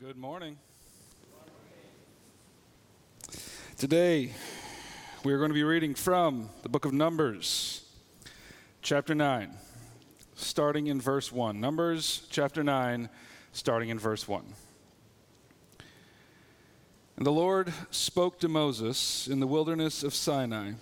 Good 0.00 0.16
morning. 0.16 0.56
Today, 3.76 4.32
we 5.24 5.32
are 5.34 5.36
going 5.36 5.50
to 5.50 5.54
be 5.54 5.62
reading 5.62 5.94
from 5.94 6.48
the 6.62 6.70
book 6.70 6.86
of 6.86 6.94
Numbers, 6.94 7.84
chapter 8.80 9.14
9, 9.14 9.50
starting 10.36 10.86
in 10.86 11.02
verse 11.02 11.30
1. 11.30 11.60
Numbers, 11.60 12.26
chapter 12.30 12.64
9, 12.64 13.10
starting 13.52 13.90
in 13.90 13.98
verse 13.98 14.26
1. 14.26 14.42
And 17.18 17.26
the 17.26 17.30
Lord 17.30 17.70
spoke 17.90 18.40
to 18.40 18.48
Moses 18.48 19.28
in 19.28 19.38
the 19.38 19.46
wilderness 19.46 20.02
of 20.02 20.14
Sinai 20.14 20.72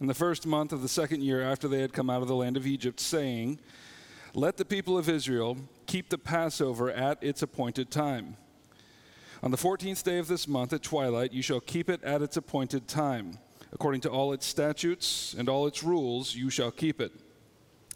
in 0.00 0.08
the 0.08 0.14
first 0.14 0.46
month 0.48 0.72
of 0.72 0.82
the 0.82 0.88
second 0.88 1.22
year 1.22 1.40
after 1.40 1.68
they 1.68 1.80
had 1.80 1.92
come 1.92 2.10
out 2.10 2.22
of 2.22 2.28
the 2.28 2.34
land 2.34 2.56
of 2.56 2.66
Egypt, 2.66 2.98
saying, 2.98 3.60
Let 4.34 4.56
the 4.56 4.64
people 4.64 4.98
of 4.98 5.08
Israel 5.08 5.58
keep 5.86 6.08
the 6.08 6.18
Passover 6.18 6.90
at 6.90 7.22
its 7.22 7.40
appointed 7.40 7.92
time. 7.92 8.36
On 9.44 9.50
the 9.50 9.58
14th 9.58 10.02
day 10.02 10.16
of 10.16 10.26
this 10.26 10.48
month 10.48 10.72
at 10.72 10.82
twilight, 10.82 11.34
you 11.34 11.42
shall 11.42 11.60
keep 11.60 11.90
it 11.90 12.02
at 12.02 12.22
its 12.22 12.38
appointed 12.38 12.88
time. 12.88 13.36
According 13.74 14.00
to 14.00 14.08
all 14.08 14.32
its 14.32 14.46
statutes 14.46 15.34
and 15.36 15.50
all 15.50 15.66
its 15.66 15.82
rules, 15.82 16.34
you 16.34 16.48
shall 16.48 16.70
keep 16.70 16.98
it. 16.98 17.12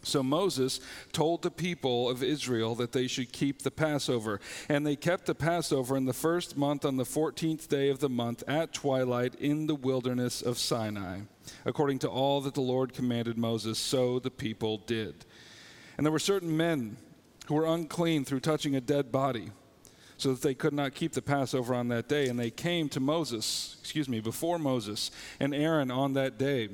So 0.02 0.22
Moses 0.22 0.78
told 1.10 1.40
the 1.40 1.50
people 1.50 2.10
of 2.10 2.22
Israel 2.22 2.74
that 2.74 2.92
they 2.92 3.06
should 3.06 3.32
keep 3.32 3.62
the 3.62 3.70
Passover. 3.70 4.42
And 4.68 4.86
they 4.86 4.94
kept 4.94 5.24
the 5.24 5.34
Passover 5.34 5.96
in 5.96 6.04
the 6.04 6.12
first 6.12 6.58
month 6.58 6.84
on 6.84 6.98
the 6.98 7.04
14th 7.04 7.66
day 7.66 7.88
of 7.88 8.00
the 8.00 8.10
month 8.10 8.44
at 8.46 8.74
twilight 8.74 9.34
in 9.36 9.68
the 9.68 9.74
wilderness 9.74 10.42
of 10.42 10.58
Sinai. 10.58 11.20
According 11.64 12.00
to 12.00 12.10
all 12.10 12.42
that 12.42 12.52
the 12.52 12.60
Lord 12.60 12.92
commanded 12.92 13.38
Moses, 13.38 13.78
so 13.78 14.18
the 14.18 14.30
people 14.30 14.82
did. 14.84 15.24
And 15.96 16.04
there 16.04 16.12
were 16.12 16.18
certain 16.18 16.54
men 16.54 16.98
who 17.46 17.54
were 17.54 17.64
unclean 17.64 18.26
through 18.26 18.40
touching 18.40 18.76
a 18.76 18.82
dead 18.82 19.10
body, 19.10 19.50
so 20.18 20.32
that 20.32 20.42
they 20.42 20.54
could 20.54 20.74
not 20.74 20.94
keep 20.94 21.12
the 21.12 21.22
Passover 21.22 21.74
on 21.74 21.88
that 21.88 22.08
day. 22.08 22.28
And 22.28 22.38
they 22.38 22.50
came 22.50 22.88
to 22.90 23.00
Moses, 23.00 23.76
excuse 23.80 24.08
me, 24.08 24.20
before 24.20 24.58
Moses 24.58 25.10
and 25.40 25.54
Aaron 25.54 25.90
on 25.90 26.12
that 26.14 26.36
day. 26.36 26.68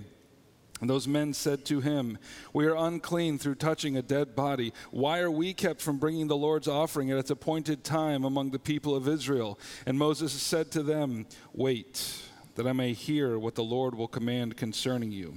And 0.80 0.90
those 0.90 1.06
men 1.06 1.32
said 1.32 1.64
to 1.66 1.80
him, 1.80 2.18
We 2.52 2.66
are 2.66 2.74
unclean 2.74 3.38
through 3.38 3.54
touching 3.56 3.96
a 3.96 4.02
dead 4.02 4.34
body. 4.34 4.72
Why 4.90 5.20
are 5.20 5.30
we 5.30 5.54
kept 5.54 5.80
from 5.80 5.98
bringing 5.98 6.26
the 6.26 6.36
Lord's 6.36 6.66
offering 6.66 7.10
at 7.10 7.18
its 7.18 7.30
appointed 7.30 7.84
time 7.84 8.24
among 8.24 8.50
the 8.50 8.58
people 8.58 8.96
of 8.96 9.06
Israel? 9.06 9.58
And 9.86 9.98
Moses 9.98 10.32
said 10.32 10.72
to 10.72 10.82
them, 10.82 11.26
Wait, 11.52 12.20
that 12.56 12.66
I 12.66 12.72
may 12.72 12.92
hear 12.92 13.38
what 13.38 13.54
the 13.54 13.62
Lord 13.62 13.94
will 13.94 14.08
command 14.08 14.56
concerning 14.56 15.12
you. 15.12 15.34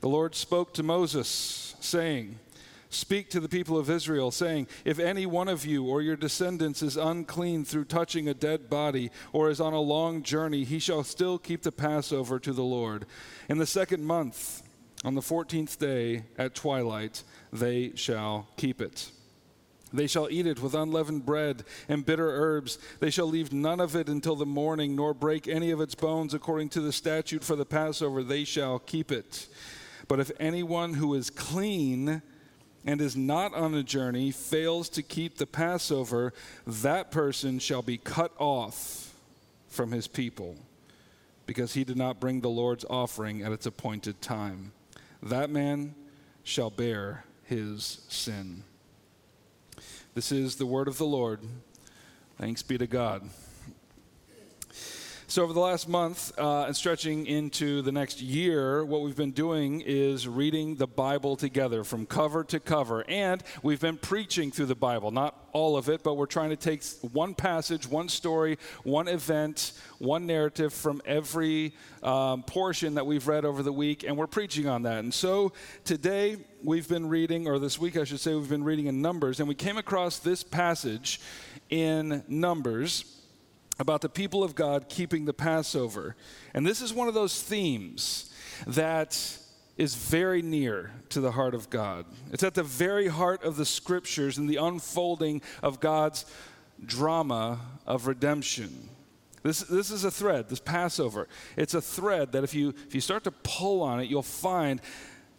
The 0.00 0.08
Lord 0.08 0.34
spoke 0.34 0.74
to 0.74 0.82
Moses, 0.82 1.74
saying, 1.80 2.38
Speak 2.92 3.30
to 3.30 3.38
the 3.38 3.48
people 3.48 3.78
of 3.78 3.88
Israel, 3.88 4.32
saying, 4.32 4.66
If 4.84 4.98
any 4.98 5.24
one 5.24 5.46
of 5.46 5.64
you 5.64 5.84
or 5.84 6.02
your 6.02 6.16
descendants 6.16 6.82
is 6.82 6.96
unclean 6.96 7.64
through 7.64 7.84
touching 7.84 8.28
a 8.28 8.34
dead 8.34 8.68
body, 8.68 9.12
or 9.32 9.48
is 9.48 9.60
on 9.60 9.72
a 9.72 9.80
long 9.80 10.24
journey, 10.24 10.64
he 10.64 10.80
shall 10.80 11.04
still 11.04 11.38
keep 11.38 11.62
the 11.62 11.70
Passover 11.70 12.40
to 12.40 12.52
the 12.52 12.64
Lord. 12.64 13.06
In 13.48 13.58
the 13.58 13.66
second 13.66 14.04
month, 14.04 14.64
on 15.04 15.14
the 15.14 15.22
fourteenth 15.22 15.78
day 15.78 16.24
at 16.36 16.56
twilight, 16.56 17.22
they 17.52 17.92
shall 17.94 18.48
keep 18.56 18.80
it. 18.80 19.12
They 19.92 20.08
shall 20.08 20.28
eat 20.28 20.46
it 20.46 20.60
with 20.60 20.74
unleavened 20.74 21.24
bread 21.24 21.62
and 21.88 22.04
bitter 22.04 22.28
herbs. 22.28 22.78
They 22.98 23.10
shall 23.10 23.26
leave 23.26 23.52
none 23.52 23.78
of 23.78 23.94
it 23.94 24.08
until 24.08 24.34
the 24.34 24.46
morning, 24.46 24.96
nor 24.96 25.14
break 25.14 25.46
any 25.46 25.70
of 25.70 25.80
its 25.80 25.94
bones 25.94 26.34
according 26.34 26.70
to 26.70 26.80
the 26.80 26.92
statute 26.92 27.44
for 27.44 27.54
the 27.54 27.64
Passover. 27.64 28.24
They 28.24 28.42
shall 28.42 28.80
keep 28.80 29.12
it. 29.12 29.46
But 30.08 30.18
if 30.18 30.32
anyone 30.40 30.94
who 30.94 31.14
is 31.14 31.30
clean, 31.30 32.22
and 32.84 33.00
is 33.00 33.16
not 33.16 33.54
on 33.54 33.74
a 33.74 33.82
journey 33.82 34.30
fails 34.30 34.88
to 34.90 35.02
keep 35.02 35.36
the 35.36 35.46
Passover, 35.46 36.32
that 36.66 37.10
person 37.10 37.58
shall 37.58 37.82
be 37.82 37.98
cut 37.98 38.32
off 38.38 39.14
from 39.68 39.92
his 39.92 40.06
people 40.06 40.56
because 41.46 41.74
he 41.74 41.84
did 41.84 41.96
not 41.96 42.20
bring 42.20 42.40
the 42.40 42.48
Lord's 42.48 42.84
offering 42.88 43.42
at 43.42 43.52
its 43.52 43.66
appointed 43.66 44.22
time. 44.22 44.72
That 45.22 45.50
man 45.50 45.94
shall 46.42 46.70
bear 46.70 47.24
his 47.44 48.02
sin. 48.08 48.62
This 50.14 50.32
is 50.32 50.56
the 50.56 50.66
word 50.66 50.88
of 50.88 50.98
the 50.98 51.06
Lord. 51.06 51.40
Thanks 52.38 52.62
be 52.62 52.78
to 52.78 52.86
God. 52.86 53.28
So, 55.30 55.44
over 55.44 55.52
the 55.52 55.60
last 55.60 55.88
month 55.88 56.36
uh, 56.40 56.64
and 56.64 56.74
stretching 56.76 57.24
into 57.24 57.82
the 57.82 57.92
next 57.92 58.20
year, 58.20 58.84
what 58.84 59.02
we've 59.02 59.14
been 59.14 59.30
doing 59.30 59.80
is 59.80 60.26
reading 60.26 60.74
the 60.74 60.88
Bible 60.88 61.36
together 61.36 61.84
from 61.84 62.04
cover 62.04 62.42
to 62.42 62.58
cover. 62.58 63.08
And 63.08 63.40
we've 63.62 63.78
been 63.78 63.96
preaching 63.96 64.50
through 64.50 64.66
the 64.66 64.74
Bible. 64.74 65.12
Not 65.12 65.38
all 65.52 65.76
of 65.76 65.88
it, 65.88 66.02
but 66.02 66.14
we're 66.14 66.26
trying 66.26 66.50
to 66.50 66.56
take 66.56 66.82
one 67.12 67.36
passage, 67.36 67.86
one 67.86 68.08
story, 68.08 68.58
one 68.82 69.06
event, 69.06 69.74
one 69.98 70.26
narrative 70.26 70.74
from 70.74 71.00
every 71.06 71.74
um, 72.02 72.42
portion 72.42 72.96
that 72.96 73.06
we've 73.06 73.28
read 73.28 73.44
over 73.44 73.62
the 73.62 73.72
week, 73.72 74.02
and 74.02 74.16
we're 74.16 74.26
preaching 74.26 74.66
on 74.66 74.82
that. 74.82 74.98
And 74.98 75.14
so 75.14 75.52
today, 75.84 76.38
we've 76.64 76.88
been 76.88 77.08
reading, 77.08 77.46
or 77.46 77.60
this 77.60 77.78
week, 77.78 77.96
I 77.96 78.02
should 78.02 78.18
say, 78.18 78.34
we've 78.34 78.48
been 78.48 78.64
reading 78.64 78.86
in 78.86 79.00
Numbers, 79.00 79.38
and 79.38 79.48
we 79.48 79.54
came 79.54 79.78
across 79.78 80.18
this 80.18 80.42
passage 80.42 81.20
in 81.68 82.24
Numbers 82.26 83.19
about 83.80 84.02
the 84.02 84.08
people 84.08 84.44
of 84.44 84.54
God 84.54 84.90
keeping 84.90 85.24
the 85.24 85.32
Passover. 85.32 86.14
And 86.54 86.66
this 86.66 86.82
is 86.82 86.92
one 86.92 87.08
of 87.08 87.14
those 87.14 87.42
themes 87.42 88.30
that 88.66 89.38
is 89.78 89.94
very 89.94 90.42
near 90.42 90.92
to 91.08 91.20
the 91.20 91.32
heart 91.32 91.54
of 91.54 91.70
God. 91.70 92.04
It's 92.30 92.42
at 92.42 92.52
the 92.52 92.62
very 92.62 93.08
heart 93.08 93.42
of 93.42 93.56
the 93.56 93.64
scriptures 93.64 94.36
and 94.36 94.48
the 94.48 94.56
unfolding 94.56 95.40
of 95.62 95.80
God's 95.80 96.26
drama 96.84 97.58
of 97.86 98.06
redemption. 98.06 98.90
This, 99.42 99.60
this 99.60 99.90
is 99.90 100.04
a 100.04 100.10
thread, 100.10 100.50
this 100.50 100.60
Passover. 100.60 101.26
It's 101.56 101.72
a 101.72 101.80
thread 101.80 102.32
that 102.32 102.44
if 102.44 102.52
you, 102.52 102.74
if 102.86 102.94
you 102.94 103.00
start 103.00 103.24
to 103.24 103.30
pull 103.30 103.80
on 103.82 103.98
it, 103.98 104.10
you'll 104.10 104.22
find 104.22 104.82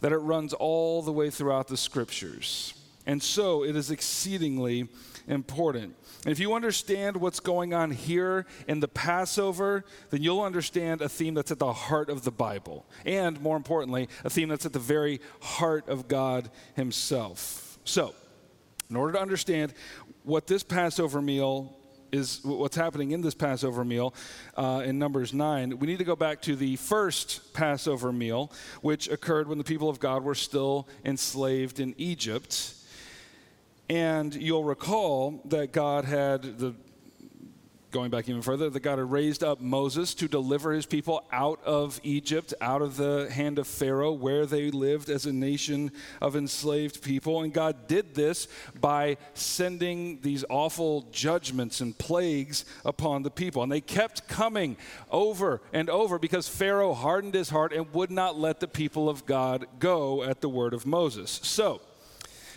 that 0.00 0.10
it 0.10 0.16
runs 0.16 0.52
all 0.52 1.02
the 1.02 1.12
way 1.12 1.30
throughout 1.30 1.68
the 1.68 1.76
scriptures. 1.76 2.74
And 3.06 3.22
so 3.22 3.64
it 3.64 3.76
is 3.76 3.92
exceedingly 3.92 4.88
important. 5.26 5.96
And 6.24 6.32
if 6.32 6.38
you 6.38 6.54
understand 6.54 7.16
what's 7.16 7.40
going 7.40 7.74
on 7.74 7.90
here 7.90 8.46
in 8.68 8.80
the 8.80 8.88
Passover, 8.88 9.84
then 10.10 10.22
you'll 10.22 10.42
understand 10.42 11.00
a 11.02 11.08
theme 11.08 11.34
that's 11.34 11.50
at 11.50 11.58
the 11.58 11.72
heart 11.72 12.08
of 12.08 12.24
the 12.24 12.30
Bible. 12.30 12.86
And 13.04 13.40
more 13.40 13.56
importantly, 13.56 14.08
a 14.24 14.30
theme 14.30 14.48
that's 14.48 14.66
at 14.66 14.72
the 14.72 14.78
very 14.78 15.20
heart 15.40 15.88
of 15.88 16.08
God 16.08 16.50
Himself. 16.74 17.78
So, 17.84 18.14
in 18.90 18.96
order 18.96 19.14
to 19.14 19.20
understand 19.20 19.72
what 20.22 20.46
this 20.46 20.62
Passover 20.62 21.22
meal 21.22 21.76
is 22.12 22.40
what's 22.44 22.76
happening 22.76 23.12
in 23.12 23.22
this 23.22 23.34
Passover 23.34 23.84
meal 23.84 24.14
uh, 24.56 24.82
in 24.84 24.98
Numbers 24.98 25.32
9, 25.32 25.78
we 25.78 25.86
need 25.86 25.98
to 25.98 26.04
go 26.04 26.14
back 26.14 26.42
to 26.42 26.54
the 26.54 26.76
first 26.76 27.54
Passover 27.54 28.12
meal, 28.12 28.52
which 28.82 29.08
occurred 29.08 29.48
when 29.48 29.58
the 29.58 29.64
people 29.64 29.88
of 29.88 29.98
God 29.98 30.22
were 30.22 30.34
still 30.34 30.86
enslaved 31.04 31.80
in 31.80 31.94
Egypt. 31.96 32.74
And 33.88 34.34
you'll 34.34 34.64
recall 34.64 35.42
that 35.46 35.72
God 35.72 36.04
had 36.04 36.58
the 36.58 36.74
going 37.92 38.10
back 38.10 38.28
even 38.28 38.42
further, 38.42 38.70
that 38.70 38.80
God 38.80 38.98
had 38.98 39.10
raised 39.10 39.44
up 39.44 39.60
Moses 39.60 40.14
to 40.14 40.26
deliver 40.26 40.72
his 40.72 40.86
people 40.86 41.24
out 41.30 41.62
of 41.62 42.00
Egypt, 42.02 42.54
out 42.60 42.82
of 42.82 42.96
the 42.96 43.30
hand 43.30 43.58
of 43.58 43.66
Pharaoh, 43.66 44.12
where 44.12 44.46
they 44.46 44.70
lived 44.70 45.10
as 45.10 45.26
a 45.26 45.32
nation 45.32 45.92
of 46.20 46.34
enslaved 46.34 47.02
people. 47.02 47.42
And 47.42 47.52
God 47.52 47.86
did 47.86 48.14
this 48.14 48.48
by 48.80 49.18
sending 49.34 50.20
these 50.22 50.44
awful 50.48 51.02
judgments 51.12 51.80
and 51.80 51.96
plagues 51.96 52.64
upon 52.84 53.22
the 53.22 53.30
people. 53.30 53.62
And 53.62 53.70
they 53.70 53.82
kept 53.82 54.26
coming 54.26 54.76
over 55.10 55.60
and 55.72 55.90
over 55.90 56.18
because 56.18 56.48
Pharaoh 56.48 56.94
hardened 56.94 57.34
his 57.34 57.50
heart 57.50 57.72
and 57.72 57.92
would 57.92 58.10
not 58.10 58.38
let 58.38 58.58
the 58.60 58.68
people 58.68 59.08
of 59.08 59.26
God 59.26 59.66
go 59.78 60.22
at 60.22 60.40
the 60.40 60.48
word 60.48 60.72
of 60.72 60.86
Moses. 60.86 61.40
So, 61.42 61.82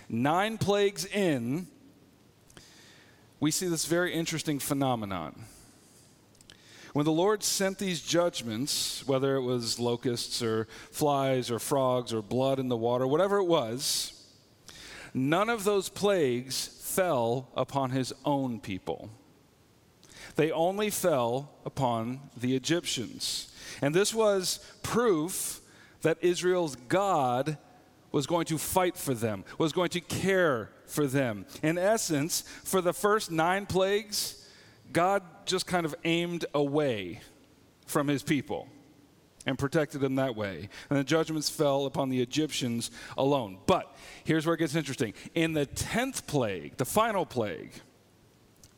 nine 0.09 0.57
plagues 0.57 1.05
in, 1.05 1.67
we 3.39 3.51
see 3.51 3.67
this 3.67 3.85
very 3.85 4.13
interesting 4.13 4.59
phenomenon. 4.59 5.45
When 6.93 7.05
the 7.05 7.11
Lord 7.11 7.43
sent 7.43 7.77
these 7.77 8.01
judgments, 8.01 9.05
whether 9.05 9.35
it 9.35 9.41
was 9.41 9.79
locusts 9.79 10.41
or 10.41 10.67
flies 10.91 11.51
or 11.51 11.59
frogs 11.59 12.13
or 12.13 12.21
blood 12.21 12.57
in 12.57 12.69
the 12.69 12.77
water, 12.77 13.05
whatever 13.05 13.37
it 13.37 13.43
was, 13.43 14.25
none 15.13 15.49
of 15.49 15.65
those 15.65 15.89
plagues 15.89 16.67
fell 16.81 17.49
upon 17.55 17.91
his 17.91 18.13
own 18.23 18.61
people. 18.61 19.09
They 20.37 20.51
only 20.51 20.89
fell 20.89 21.51
upon 21.65 22.21
the 22.37 22.55
Egyptians. 22.55 23.53
And 23.81 23.93
this 23.93 24.13
was 24.13 24.59
proof 24.81 25.59
that 26.01 26.17
Israel's 26.21 26.75
God 26.75 27.57
was 28.15 28.25
going 28.25 28.45
to 28.45 28.57
fight 28.57 28.95
for 28.95 29.13
them, 29.13 29.43
was 29.57 29.73
going 29.73 29.89
to 29.89 29.99
care 29.99 30.69
for 30.85 31.05
them. 31.05 31.45
In 31.61 31.77
essence, 31.77 32.45
for 32.63 32.79
the 32.79 32.93
first 32.93 33.29
nine 33.29 33.65
plagues, 33.65 34.47
God 34.93 35.21
just 35.45 35.67
kind 35.67 35.85
of 35.85 35.93
aimed 36.05 36.45
away 36.53 37.19
from 37.85 38.07
his 38.07 38.23
people 38.23 38.69
and 39.45 39.59
protected 39.59 39.99
them 39.99 40.15
that 40.15 40.33
way. 40.33 40.69
And 40.89 40.97
the 40.97 41.03
judgments 41.03 41.49
fell 41.49 41.87
upon 41.87 42.07
the 42.07 42.21
Egyptians 42.21 42.89
alone. 43.17 43.57
But 43.65 43.93
here's 44.23 44.45
where 44.45 44.55
it 44.55 44.59
gets 44.59 44.75
interesting. 44.75 45.13
In 45.33 45.51
the 45.51 45.65
10th 45.65 46.25
plague, 46.25 46.77
the 46.77 46.85
final 46.85 47.25
plague, 47.25 47.73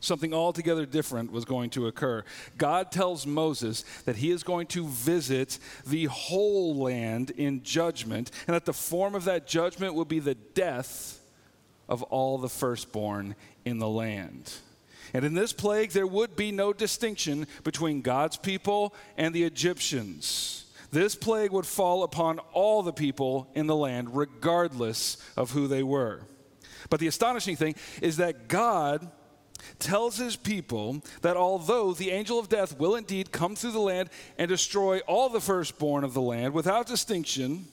Something 0.00 0.32
altogether 0.32 0.86
different 0.86 1.32
was 1.32 1.44
going 1.44 1.70
to 1.70 1.88
occur. 1.88 2.24
God 2.56 2.92
tells 2.92 3.26
Moses 3.26 3.82
that 4.04 4.16
he 4.16 4.30
is 4.30 4.44
going 4.44 4.68
to 4.68 4.86
visit 4.86 5.58
the 5.86 6.04
whole 6.04 6.76
land 6.76 7.30
in 7.30 7.64
judgment, 7.64 8.30
and 8.46 8.54
that 8.54 8.64
the 8.64 8.72
form 8.72 9.16
of 9.16 9.24
that 9.24 9.46
judgment 9.46 9.94
will 9.94 10.04
be 10.04 10.20
the 10.20 10.36
death 10.36 11.20
of 11.88 12.02
all 12.04 12.38
the 12.38 12.48
firstborn 12.48 13.34
in 13.64 13.78
the 13.78 13.88
land. 13.88 14.52
And 15.14 15.24
in 15.24 15.34
this 15.34 15.52
plague, 15.52 15.90
there 15.90 16.06
would 16.06 16.36
be 16.36 16.52
no 16.52 16.72
distinction 16.72 17.46
between 17.64 18.02
God's 18.02 18.36
people 18.36 18.94
and 19.16 19.34
the 19.34 19.44
Egyptians. 19.44 20.66
This 20.92 21.14
plague 21.14 21.50
would 21.50 21.66
fall 21.66 22.02
upon 22.02 22.38
all 22.52 22.82
the 22.82 22.92
people 22.92 23.50
in 23.54 23.66
the 23.66 23.76
land, 23.76 24.16
regardless 24.16 25.16
of 25.36 25.50
who 25.50 25.66
they 25.66 25.82
were. 25.82 26.20
But 26.88 27.00
the 27.00 27.08
astonishing 27.08 27.56
thing 27.56 27.74
is 28.00 28.18
that 28.18 28.48
God 28.48 29.10
tells 29.78 30.16
his 30.16 30.36
people 30.36 31.02
that 31.22 31.36
although 31.36 31.92
the 31.92 32.10
angel 32.10 32.38
of 32.38 32.48
death 32.48 32.78
will 32.78 32.96
indeed 32.96 33.32
come 33.32 33.56
through 33.56 33.72
the 33.72 33.78
land 33.78 34.10
and 34.38 34.48
destroy 34.48 34.98
all 35.00 35.28
the 35.28 35.40
firstborn 35.40 36.04
of 36.04 36.14
the 36.14 36.22
land 36.22 36.54
without 36.54 36.86
distinction, 36.86 37.66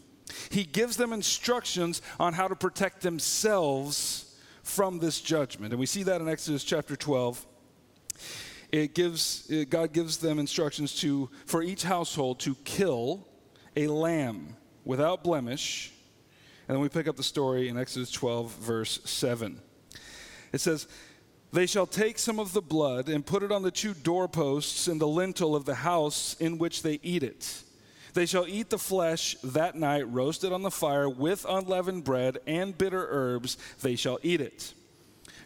he 0.50 0.64
gives 0.64 0.98
them 0.98 1.14
instructions 1.14 2.02
on 2.20 2.34
how 2.34 2.48
to 2.48 2.56
protect 2.56 3.02
themselves 3.02 4.36
from 4.64 5.00
this 5.00 5.22
judgment. 5.22 5.72
And 5.72 5.80
we 5.80 5.86
see 5.86 6.04
that 6.04 6.22
in 6.22 6.28
Exodus 6.28 6.64
chapter 6.64 6.96
12. 6.96 7.46
It 8.72 8.96
gives 8.96 9.50
it, 9.50 9.70
God 9.70 9.94
gives 9.94 10.18
them 10.18 10.40
instructions 10.40 10.96
to 11.02 11.30
for 11.46 11.62
each 11.62 11.84
household 11.84 12.40
to 12.42 12.56
kill 12.66 13.28
a 13.76 13.88
lamb 13.88 14.56
without 14.84 15.24
blemish. 15.24 15.94
And 16.68 16.76
then 16.76 16.82
we 16.82 16.90
pick 16.90 17.08
up 17.08 17.16
the 17.16 17.24
story 17.24 17.70
in 17.70 17.78
Exodus 17.78 18.12
12 18.12 18.56
verse 18.56 19.00
7. 19.06 19.62
It 20.52 20.62
says, 20.62 20.88
they 21.52 21.66
shall 21.66 21.88
take 21.88 22.20
some 22.20 22.40
of 22.40 22.54
the 22.54 22.62
blood 22.62 23.08
and 23.08 23.26
put 23.26 23.44
it 23.44 23.52
on 23.52 23.64
the 23.64 23.72
two 23.72 23.94
doorposts 23.94 24.88
and 24.88 25.00
the 25.00 25.08
lintel 25.08 25.56
of 25.56 25.66
the 25.66 25.76
house 25.76 26.36
in 26.40 26.58
which 26.58 26.82
they 26.84 27.00
eat 27.02 27.24
it. 27.24 27.64
They 28.14 28.26
shall 28.26 28.48
eat 28.48 28.70
the 28.70 28.78
flesh 28.78 29.36
that 29.44 29.76
night, 29.76 30.10
roasted 30.10 30.54
on 30.54 30.62
the 30.62 30.72
fire 30.72 31.10
with 31.10 31.46
unleavened 31.48 32.06
bread 32.06 32.40
and 32.48 32.78
bitter 32.78 33.08
herbs. 33.10 33.58
They 33.82 33.96
shall 33.96 34.20
eat 34.24 34.42
it. 34.42 34.74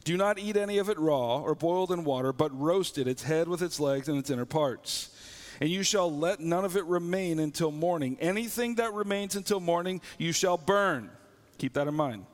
Do 0.04 0.18
not 0.18 0.40
eat 0.40 0.56
any 0.56 0.78
of 0.78 0.90
it 0.90 0.98
raw 1.00 1.40
or 1.40 1.56
boiled 1.56 1.92
in 1.92 2.04
water, 2.04 2.32
but 2.32 2.58
roast 2.58 2.98
it, 2.98 3.08
its 3.08 3.24
head 3.24 3.48
with 3.48 3.62
its 3.62 3.80
legs 3.80 4.08
and 4.08 4.18
its 4.18 4.30
inner 4.30 4.46
parts. 4.46 5.16
And 5.60 5.70
you 5.70 5.84
shall 5.84 6.16
let 6.16 6.40
none 6.40 6.64
of 6.64 6.78
it 6.78 6.86
remain 6.86 7.40
until 7.40 7.72
morning. 7.72 8.18
Anything 8.22 8.76
that 8.76 8.94
remains 8.94 9.36
until 9.36 9.60
morning, 9.60 10.00
you 10.18 10.32
shall 10.32 10.58
burn. 10.58 11.10
Keep 11.58 11.74
that 11.74 11.88
in 11.88 11.96
mind. 11.96 12.26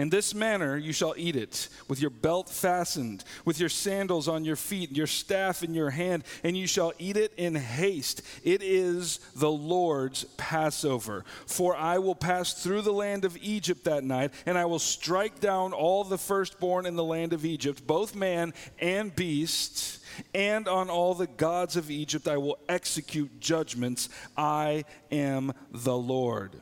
In 0.00 0.08
this 0.08 0.34
manner 0.34 0.78
you 0.78 0.94
shall 0.94 1.12
eat 1.18 1.36
it, 1.36 1.68
with 1.86 2.00
your 2.00 2.08
belt 2.08 2.48
fastened, 2.48 3.22
with 3.44 3.60
your 3.60 3.68
sandals 3.68 4.28
on 4.28 4.46
your 4.46 4.56
feet, 4.56 4.88
and 4.88 4.96
your 4.96 5.06
staff 5.06 5.62
in 5.62 5.74
your 5.74 5.90
hand, 5.90 6.24
and 6.42 6.56
you 6.56 6.66
shall 6.66 6.94
eat 6.98 7.18
it 7.18 7.34
in 7.36 7.54
haste. 7.54 8.22
It 8.42 8.62
is 8.62 9.18
the 9.36 9.50
Lord's 9.50 10.24
Passover. 10.38 11.26
For 11.44 11.76
I 11.76 11.98
will 11.98 12.14
pass 12.14 12.54
through 12.54 12.80
the 12.80 12.94
land 12.94 13.26
of 13.26 13.36
Egypt 13.42 13.84
that 13.84 14.02
night, 14.02 14.32
and 14.46 14.56
I 14.56 14.64
will 14.64 14.78
strike 14.78 15.38
down 15.38 15.74
all 15.74 16.02
the 16.02 16.16
firstborn 16.16 16.86
in 16.86 16.96
the 16.96 17.04
land 17.04 17.34
of 17.34 17.44
Egypt, 17.44 17.86
both 17.86 18.14
man 18.14 18.54
and 18.78 19.14
beast. 19.14 19.98
And 20.34 20.66
on 20.66 20.88
all 20.88 21.12
the 21.12 21.26
gods 21.26 21.76
of 21.76 21.90
Egypt 21.90 22.26
I 22.26 22.38
will 22.38 22.58
execute 22.70 23.38
judgments. 23.38 24.08
I 24.34 24.86
am 25.12 25.52
the 25.70 25.96
Lord. 25.96 26.56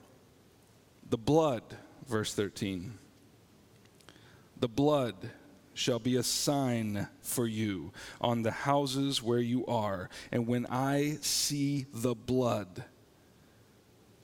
The 1.09 1.19
blood, 1.19 1.63
verse 2.09 2.35
13 2.35 2.99
the 4.61 4.69
blood 4.69 5.15
shall 5.75 5.99
be 5.99 6.17
a 6.17 6.23
sign 6.23 7.07
for 7.23 7.47
you 7.47 7.93
on 8.21 8.43
the 8.43 8.51
houses 8.51 9.23
where 9.23 9.39
you 9.39 9.65
are. 9.67 10.11
And 10.33 10.47
when 10.47 10.67
I 10.67 11.19
see 11.21 11.87
the 11.93 12.15
blood, 12.15 12.85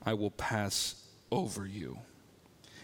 I 0.05 0.15
will 0.15 0.33
pass 0.33 0.97
over 1.31 1.67
you. 1.67 1.99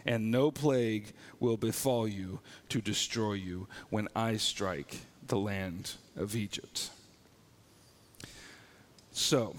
And 0.06 0.30
no 0.30 0.50
plague 0.50 1.12
will 1.40 1.56
befall 1.56 2.08
you 2.08 2.40
to 2.70 2.80
destroy 2.80 3.34
you 3.34 3.68
when 3.90 4.08
I 4.14 4.36
strike 4.36 4.98
the 5.26 5.36
land 5.36 5.92
of 6.16 6.34
Egypt. 6.34 6.90
So, 9.20 9.54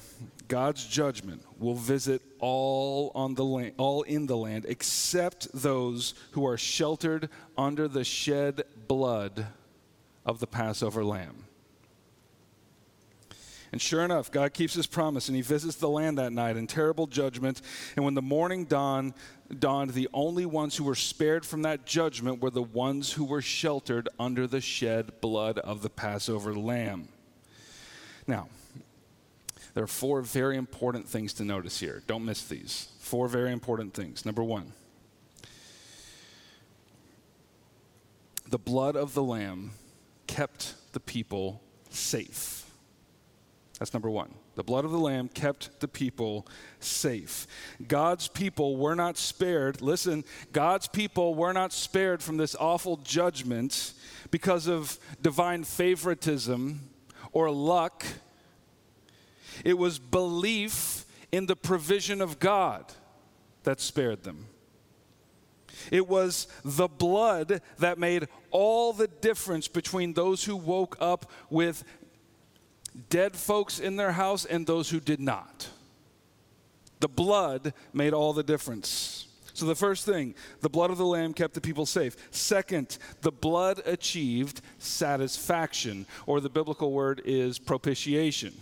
God's 0.47 0.83
judgment 0.87 1.43
will 1.59 1.75
visit 1.75 2.23
all 2.39 3.11
on 3.13 3.35
the 3.35 3.45
land, 3.45 3.73
all 3.77 4.01
in 4.01 4.25
the 4.25 4.35
land 4.35 4.65
except 4.67 5.49
those 5.53 6.15
who 6.31 6.47
are 6.47 6.57
sheltered 6.57 7.29
under 7.55 7.87
the 7.87 8.03
shed 8.03 8.63
blood 8.87 9.45
of 10.25 10.39
the 10.39 10.47
Passover 10.47 11.05
lamb. 11.05 11.45
And 13.71 13.79
sure 13.79 14.03
enough, 14.03 14.31
God 14.31 14.51
keeps 14.55 14.73
his 14.73 14.87
promise 14.87 15.29
and 15.29 15.35
he 15.35 15.43
visits 15.43 15.75
the 15.75 15.87
land 15.87 16.17
that 16.17 16.33
night 16.33 16.57
in 16.57 16.65
terrible 16.65 17.05
judgment. 17.05 17.61
And 17.95 18.03
when 18.03 18.15
the 18.15 18.21
morning 18.23 18.65
dawned, 18.65 19.13
dawned, 19.59 19.91
the 19.91 20.09
only 20.11 20.47
ones 20.47 20.75
who 20.75 20.85
were 20.85 20.95
spared 20.95 21.45
from 21.45 21.61
that 21.61 21.85
judgment 21.85 22.41
were 22.41 22.49
the 22.49 22.63
ones 22.63 23.11
who 23.11 23.25
were 23.25 23.43
sheltered 23.43 24.09
under 24.19 24.47
the 24.47 24.59
shed 24.59 25.21
blood 25.21 25.59
of 25.59 25.83
the 25.83 25.89
Passover 25.89 26.55
lamb. 26.55 27.09
Now, 28.25 28.49
there 29.73 29.83
are 29.83 29.87
four 29.87 30.21
very 30.21 30.57
important 30.57 31.07
things 31.07 31.33
to 31.33 31.45
notice 31.45 31.79
here. 31.79 32.03
Don't 32.07 32.25
miss 32.25 32.45
these. 32.45 32.89
Four 32.99 33.27
very 33.27 33.51
important 33.51 33.93
things. 33.93 34.25
Number 34.25 34.43
one, 34.43 34.73
the 38.49 38.57
blood 38.59 38.95
of 38.95 39.13
the 39.13 39.23
Lamb 39.23 39.71
kept 40.27 40.75
the 40.91 40.99
people 40.99 41.61
safe. 41.89 42.65
That's 43.79 43.93
number 43.93 44.09
one. 44.09 44.35
The 44.55 44.63
blood 44.63 44.85
of 44.85 44.91
the 44.91 44.99
Lamb 44.99 45.29
kept 45.29 45.79
the 45.79 45.87
people 45.87 46.45
safe. 46.79 47.47
God's 47.87 48.27
people 48.27 48.75
were 48.75 48.93
not 48.93 49.17
spared. 49.17 49.81
Listen, 49.81 50.23
God's 50.51 50.87
people 50.87 51.33
were 51.33 51.53
not 51.53 51.73
spared 51.73 52.21
from 52.21 52.37
this 52.37 52.55
awful 52.59 52.97
judgment 52.97 53.93
because 54.29 54.67
of 54.67 54.99
divine 55.21 55.63
favoritism 55.63 56.81
or 57.31 57.49
luck 57.49 58.05
it 59.63 59.77
was 59.77 59.99
belief 59.99 61.05
in 61.31 61.45
the 61.45 61.55
provision 61.55 62.21
of 62.21 62.39
God 62.39 62.85
that 63.63 63.79
spared 63.79 64.23
them. 64.23 64.47
It 65.89 66.07
was 66.07 66.47
the 66.63 66.87
blood 66.87 67.61
that 67.79 67.97
made 67.97 68.27
all 68.51 68.93
the 68.93 69.07
difference 69.07 69.67
between 69.67 70.13
those 70.13 70.43
who 70.43 70.55
woke 70.55 70.97
up 70.99 71.31
with 71.49 71.83
dead 73.09 73.35
folks 73.35 73.79
in 73.79 73.95
their 73.95 74.11
house 74.11 74.45
and 74.45 74.67
those 74.67 74.89
who 74.89 74.99
did 74.99 75.19
not. 75.19 75.69
The 76.99 77.07
blood 77.07 77.73
made 77.93 78.13
all 78.13 78.33
the 78.33 78.43
difference. 78.43 79.27
So, 79.53 79.65
the 79.65 79.75
first 79.75 80.05
thing, 80.05 80.35
the 80.61 80.69
blood 80.69 80.91
of 80.91 80.97
the 80.97 81.05
Lamb 81.05 81.33
kept 81.33 81.53
the 81.53 81.61
people 81.61 81.85
safe. 81.85 82.15
Second, 82.31 82.97
the 83.21 83.31
blood 83.31 83.81
achieved 83.85 84.61
satisfaction, 84.77 86.05
or 86.25 86.39
the 86.39 86.49
biblical 86.49 86.91
word 86.91 87.21
is 87.25 87.59
propitiation. 87.59 88.53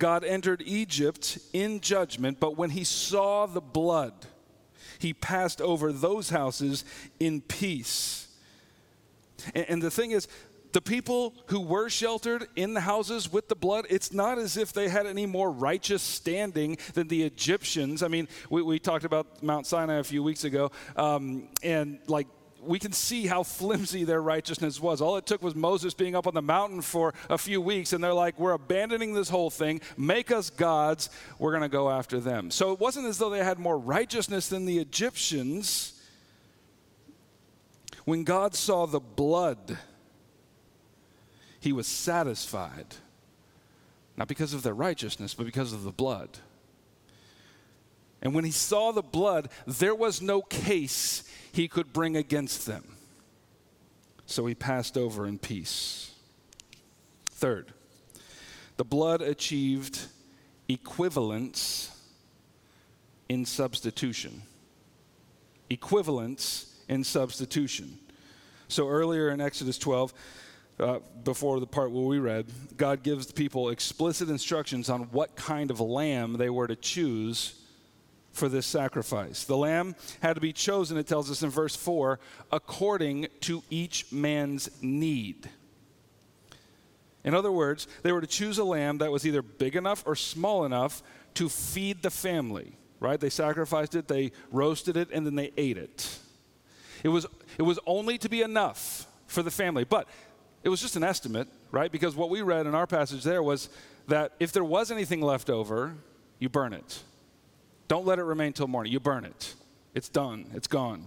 God 0.00 0.24
entered 0.24 0.62
Egypt 0.64 1.38
in 1.52 1.80
judgment, 1.80 2.40
but 2.40 2.56
when 2.56 2.70
he 2.70 2.84
saw 2.84 3.46
the 3.46 3.60
blood, 3.60 4.14
he 4.98 5.12
passed 5.12 5.60
over 5.60 5.92
those 5.92 6.30
houses 6.30 6.84
in 7.20 7.42
peace. 7.42 8.26
And, 9.54 9.66
and, 9.68 9.82
the 9.82 9.90
thing 9.90 10.10
is, 10.10 10.26
the 10.72 10.80
people 10.80 11.34
who 11.46 11.60
were 11.60 11.90
sheltered 11.90 12.48
in 12.56 12.72
the 12.72 12.80
houses 12.80 13.30
with 13.30 13.48
the 13.48 13.54
blood, 13.54 13.86
it's 13.90 14.12
not 14.12 14.38
as 14.38 14.56
if 14.56 14.72
they 14.72 14.88
had 14.88 15.06
any 15.06 15.26
more 15.26 15.50
righteous 15.50 16.02
standing 16.02 16.78
than 16.94 17.08
the 17.08 17.22
Egyptians. 17.22 18.02
I 18.02 18.08
mean, 18.08 18.26
we, 18.48 18.62
we 18.62 18.78
talked 18.78 19.04
about 19.04 19.42
Mount 19.42 19.66
Sinai 19.66 19.96
a 19.96 20.04
few 20.04 20.22
weeks 20.22 20.44
ago, 20.44 20.70
um, 20.96 21.48
and 21.62 21.98
like 22.06 22.26
we 22.62 22.78
can 22.78 22.92
see 22.92 23.26
how 23.26 23.42
flimsy 23.42 24.04
their 24.04 24.22
righteousness 24.22 24.80
was. 24.80 25.00
All 25.00 25.16
it 25.16 25.26
took 25.26 25.42
was 25.42 25.54
Moses 25.54 25.94
being 25.94 26.14
up 26.14 26.26
on 26.26 26.34
the 26.34 26.42
mountain 26.42 26.82
for 26.82 27.14
a 27.28 27.38
few 27.38 27.60
weeks, 27.60 27.92
and 27.92 28.02
they're 28.02 28.14
like, 28.14 28.38
We're 28.38 28.52
abandoning 28.52 29.14
this 29.14 29.28
whole 29.28 29.50
thing. 29.50 29.80
Make 29.96 30.30
us 30.30 30.50
gods. 30.50 31.10
We're 31.38 31.52
going 31.52 31.62
to 31.62 31.68
go 31.68 31.90
after 31.90 32.20
them. 32.20 32.50
So 32.50 32.72
it 32.72 32.80
wasn't 32.80 33.06
as 33.06 33.18
though 33.18 33.30
they 33.30 33.44
had 33.44 33.58
more 33.58 33.78
righteousness 33.78 34.48
than 34.48 34.66
the 34.66 34.78
Egyptians. 34.78 35.94
When 38.04 38.24
God 38.24 38.54
saw 38.54 38.86
the 38.86 39.00
blood, 39.00 39.78
he 41.60 41.72
was 41.72 41.86
satisfied. 41.86 42.96
Not 44.16 44.28
because 44.28 44.54
of 44.54 44.62
their 44.62 44.74
righteousness, 44.74 45.34
but 45.34 45.46
because 45.46 45.72
of 45.72 45.82
the 45.82 45.92
blood. 45.92 46.38
And 48.22 48.34
when 48.34 48.44
he 48.44 48.50
saw 48.50 48.92
the 48.92 49.02
blood, 49.02 49.48
there 49.66 49.94
was 49.94 50.20
no 50.20 50.42
case 50.42 51.24
he 51.52 51.68
could 51.68 51.92
bring 51.92 52.16
against 52.16 52.66
them. 52.66 52.96
So 54.26 54.46
he 54.46 54.54
passed 54.54 54.96
over 54.96 55.26
in 55.26 55.38
peace. 55.38 56.12
Third, 57.30 57.72
the 58.76 58.84
blood 58.84 59.22
achieved 59.22 60.00
equivalence 60.68 61.96
in 63.28 63.44
substitution. 63.44 64.42
Equivalence 65.70 66.74
in 66.88 67.02
substitution. 67.04 67.98
So 68.68 68.88
earlier 68.88 69.30
in 69.30 69.40
Exodus 69.40 69.78
12, 69.78 70.14
uh, 70.78 70.98
before 71.24 71.60
the 71.60 71.66
part 71.66 71.90
where 71.90 72.04
we 72.04 72.18
read, 72.18 72.46
God 72.76 73.02
gives 73.02 73.26
the 73.26 73.32
people 73.32 73.70
explicit 73.70 74.30
instructions 74.30 74.88
on 74.88 75.02
what 75.10 75.36
kind 75.36 75.70
of 75.70 75.80
lamb 75.80 76.34
they 76.34 76.50
were 76.50 76.66
to 76.66 76.76
choose 76.76 77.59
for 78.40 78.48
this 78.48 78.66
sacrifice. 78.66 79.44
The 79.44 79.56
lamb 79.56 79.94
had 80.20 80.32
to 80.34 80.40
be 80.40 80.54
chosen, 80.54 80.96
it 80.96 81.06
tells 81.06 81.30
us 81.30 81.42
in 81.42 81.50
verse 81.50 81.76
4, 81.76 82.18
according 82.50 83.28
to 83.42 83.62
each 83.68 84.10
man's 84.10 84.70
need. 84.80 85.50
In 87.22 87.34
other 87.34 87.52
words, 87.52 87.86
they 88.02 88.12
were 88.12 88.22
to 88.22 88.26
choose 88.26 88.56
a 88.56 88.64
lamb 88.64 88.96
that 88.98 89.12
was 89.12 89.26
either 89.26 89.42
big 89.42 89.76
enough 89.76 90.02
or 90.06 90.16
small 90.16 90.64
enough 90.64 91.02
to 91.34 91.50
feed 91.50 92.02
the 92.02 92.10
family, 92.10 92.78
right? 92.98 93.20
They 93.20 93.28
sacrificed 93.28 93.94
it, 93.94 94.08
they 94.08 94.32
roasted 94.50 94.96
it, 94.96 95.10
and 95.12 95.26
then 95.26 95.34
they 95.34 95.52
ate 95.58 95.76
it. 95.76 96.18
It 97.04 97.08
was, 97.08 97.26
it 97.58 97.62
was 97.62 97.78
only 97.86 98.16
to 98.18 98.30
be 98.30 98.40
enough 98.40 99.06
for 99.26 99.42
the 99.42 99.50
family. 99.50 99.84
But 99.84 100.08
it 100.64 100.70
was 100.70 100.80
just 100.80 100.96
an 100.96 101.04
estimate, 101.04 101.48
right? 101.70 101.92
Because 101.92 102.16
what 102.16 102.30
we 102.30 102.40
read 102.40 102.66
in 102.66 102.74
our 102.74 102.86
passage 102.86 103.22
there 103.22 103.42
was 103.42 103.68
that 104.08 104.32
if 104.40 104.50
there 104.50 104.64
was 104.64 104.90
anything 104.90 105.20
left 105.20 105.50
over, 105.50 105.94
you 106.38 106.48
burn 106.48 106.72
it. 106.72 107.02
Don't 107.90 108.06
let 108.06 108.20
it 108.20 108.22
remain 108.22 108.52
till 108.52 108.68
morning. 108.68 108.92
You 108.92 109.00
burn 109.00 109.24
it. 109.24 109.52
It's 109.96 110.08
done, 110.08 110.46
it's 110.54 110.68
gone. 110.68 111.06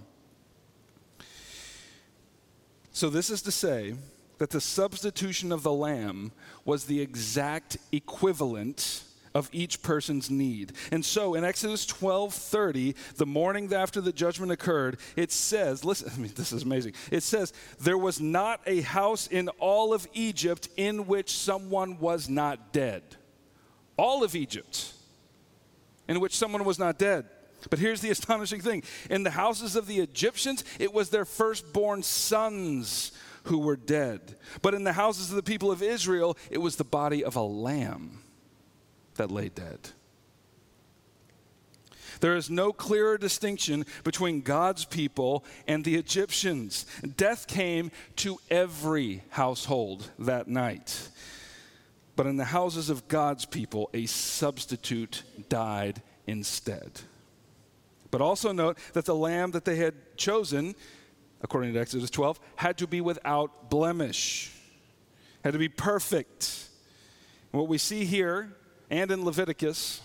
So, 2.92 3.10
this 3.10 3.30
is 3.30 3.42
to 3.44 3.54
say 3.54 3.96
that 4.38 4.50
the 4.50 4.60
substitution 4.60 5.54
of 5.54 5.64
the 5.64 5.72
lamb 5.72 6.34
was 6.66 6.84
the 6.84 7.00
exact 7.00 7.78
equivalent 7.94 9.06
of 9.34 9.50
each 9.54 9.82
person's 9.82 10.30
need. 10.30 10.74
And 10.92 11.06
so 11.06 11.36
in 11.36 11.46
Exodus 11.46 11.86
12:30, 11.86 12.96
the 13.16 13.26
morning 13.26 13.74
after 13.74 14.02
the 14.02 14.12
judgment 14.12 14.52
occurred, 14.52 14.98
it 15.16 15.32
says, 15.32 15.86
listen, 15.86 16.12
I 16.14 16.18
mean 16.18 16.34
this 16.36 16.52
is 16.52 16.64
amazing. 16.64 16.96
It 17.12 17.24
says, 17.24 17.54
there 17.80 17.98
was 17.98 18.20
not 18.20 18.60
a 18.66 18.82
house 18.82 19.28
in 19.28 19.48
all 19.58 19.94
of 19.94 20.06
Egypt 20.14 20.68
in 20.76 21.08
which 21.08 21.32
someone 21.32 21.98
was 22.00 22.28
not 22.28 22.74
dead. 22.74 23.04
All 23.96 24.26
of 24.26 24.36
Egypt 24.36 24.96
in 26.08 26.20
which 26.20 26.36
someone 26.36 26.64
was 26.64 26.80
not 26.80 26.98
dead. 26.98 27.26
But 27.70 27.80
here's 27.80 28.02
the 28.02 28.12
astonishing 28.12 28.62
thing. 28.62 28.84
In 29.10 29.24
the 29.24 29.32
houses 29.32 29.76
of 29.76 29.88
the 29.88 30.00
Egyptians, 30.00 30.64
it 30.80 30.94
was 30.94 31.10
their 31.10 31.26
firstborn 31.26 32.04
sons 32.04 33.12
who 33.44 33.60
were 33.60 33.76
dead. 33.76 34.36
But 34.62 34.74
in 34.74 34.84
the 34.84 34.94
houses 34.94 35.30
of 35.30 35.36
the 35.36 35.44
people 35.44 35.72
of 35.72 35.82
Israel, 35.82 36.38
it 36.50 36.60
was 36.60 36.76
the 36.76 36.84
body 36.84 37.24
of 37.24 37.36
a 37.36 37.42
lamb 37.42 38.20
that 39.16 39.32
lay 39.32 39.50
dead. 39.50 39.90
There 42.20 42.38
is 42.38 42.50
no 42.50 42.72
clearer 42.72 43.18
distinction 43.18 43.86
between 44.06 44.42
God's 44.42 44.86
people 44.86 45.44
and 45.68 45.84
the 45.84 45.96
Egyptians. 45.96 46.86
Death 47.18 47.48
came 47.48 47.92
to 48.18 48.40
every 48.50 49.24
household 49.30 50.10
that 50.20 50.48
night. 50.48 51.10
But 52.16 52.28
in 52.28 52.38
the 52.38 52.46
houses 52.46 52.90
of 52.90 53.08
God's 53.08 53.46
people, 53.46 53.90
a 53.94 54.06
substitute 54.06 55.24
died 55.50 56.02
instead. 56.28 57.02
But 58.12 58.22
also 58.22 58.52
note 58.52 58.78
that 58.94 59.06
the 59.06 59.16
lamb 59.16 59.52
that 59.52 59.66
they 59.66 59.78
had 59.78 59.96
chosen, 60.18 60.76
according 61.42 61.74
to 61.74 61.80
Exodus 61.80 62.12
12, 62.12 62.40
had 62.56 62.78
to 62.78 62.88
be 62.88 63.02
without 63.02 63.72
blemish, 63.72 64.52
had 65.44 65.54
to 65.54 65.60
be 65.60 65.70
perfect. 65.70 66.70
And 67.52 67.60
what 67.60 67.68
we 67.68 67.80
see 67.80 68.06
here 68.06 68.54
and 68.90 69.10
in 69.10 69.26
Leviticus, 69.26 70.02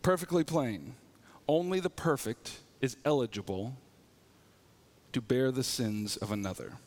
perfectly 0.00 0.44
plain. 0.44 0.94
Only 1.46 1.80
the 1.80 1.90
perfect 1.90 2.60
is 2.80 2.96
eligible 3.04 3.76
to 5.12 5.20
bear 5.20 5.50
the 5.50 5.64
sins 5.64 6.16
of 6.16 6.32
another. 6.32 6.78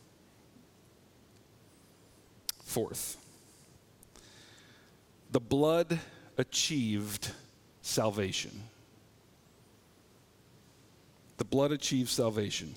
Fourth, 2.74 3.18
the 5.30 5.40
blood 5.40 6.00
achieved 6.40 7.30
salvation. 7.84 8.64
The 11.38 11.46
blood 11.46 11.72
achieved 11.72 12.10
salvation. 12.10 12.74